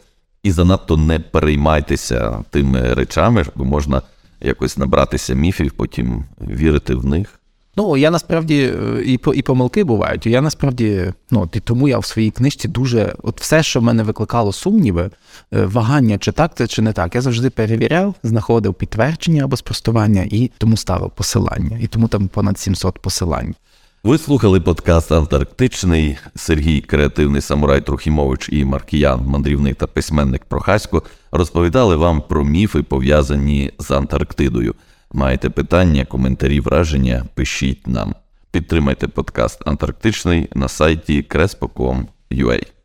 і 0.49 0.53
занадто 0.53 0.97
не 0.97 1.19
переймайтеся 1.19 2.45
тими 2.51 2.95
речами, 2.95 3.45
бо 3.55 3.65
можна 3.65 4.03
якось 4.41 4.79
набратися 4.79 5.35
міфів, 5.35 5.73
потім 5.73 6.25
вірити 6.41 6.95
в 6.95 7.07
них. 7.07 7.41
Ну, 7.77 7.97
я 7.97 8.11
насправді 8.11 8.63
е, 8.63 9.03
і 9.05 9.21
і 9.35 9.43
помилки 9.43 9.85
бувають. 9.85 10.27
Я 10.27 10.41
насправді, 10.41 11.13
ну 11.31 11.47
тому 11.65 11.89
я 11.89 11.99
в 11.99 12.05
своїй 12.05 12.31
книжці 12.31 12.69
дуже, 12.69 13.15
от 13.23 13.41
все, 13.41 13.63
що 13.63 13.81
в 13.81 13.83
мене 13.83 14.03
викликало 14.03 14.53
сумніви, 14.53 15.11
е, 15.53 15.65
вагання, 15.67 16.19
чи 16.19 16.33
так 16.33 16.57
це, 16.57 16.67
чи 16.67 16.83
не 16.83 16.93
так, 16.93 17.15
я 17.15 17.21
завжди 17.21 17.51
перевіряв, 17.51 18.15
знаходив 18.23 18.75
підтвердження 18.75 19.45
або 19.45 19.57
спростування, 19.57 20.27
і 20.31 20.51
тому 20.59 20.77
ставив 20.77 21.11
посилання. 21.11 21.79
І 21.81 21.87
тому 21.87 22.09
там 22.09 22.29
понад 22.29 22.59
700 22.59 22.99
посилань. 22.99 23.55
Ви 24.03 24.19
слухали 24.19 24.61
подкаст 24.61 25.13
Антарктичний. 25.13 26.19
Сергій, 26.35 26.81
креативний 26.81 27.41
самурай 27.41 27.81
Трухімович 27.81 28.49
і 28.53 28.65
Маркіян, 28.65 29.21
мандрівник 29.27 29.77
та 29.77 29.87
письменник 29.87 30.45
Прохасько, 30.45 31.03
розповідали 31.33 31.97
вам 31.97 32.23
про 32.23 32.45
міфи, 32.45 32.83
пов'язані 32.83 33.71
з 33.79 33.91
Антарктидою. 33.91 34.75
Маєте 35.13 35.51
питання, 35.51 36.05
коментарі, 36.05 36.61
враження? 36.61 37.25
Пишіть 37.35 37.87
нам. 37.87 38.15
Підтримайте 38.51 39.09
подкаст 39.09 39.69
Антарктичний 39.69 40.49
на 40.55 40.69
сайті 40.69 41.27
crespo.com.ua 41.29 42.78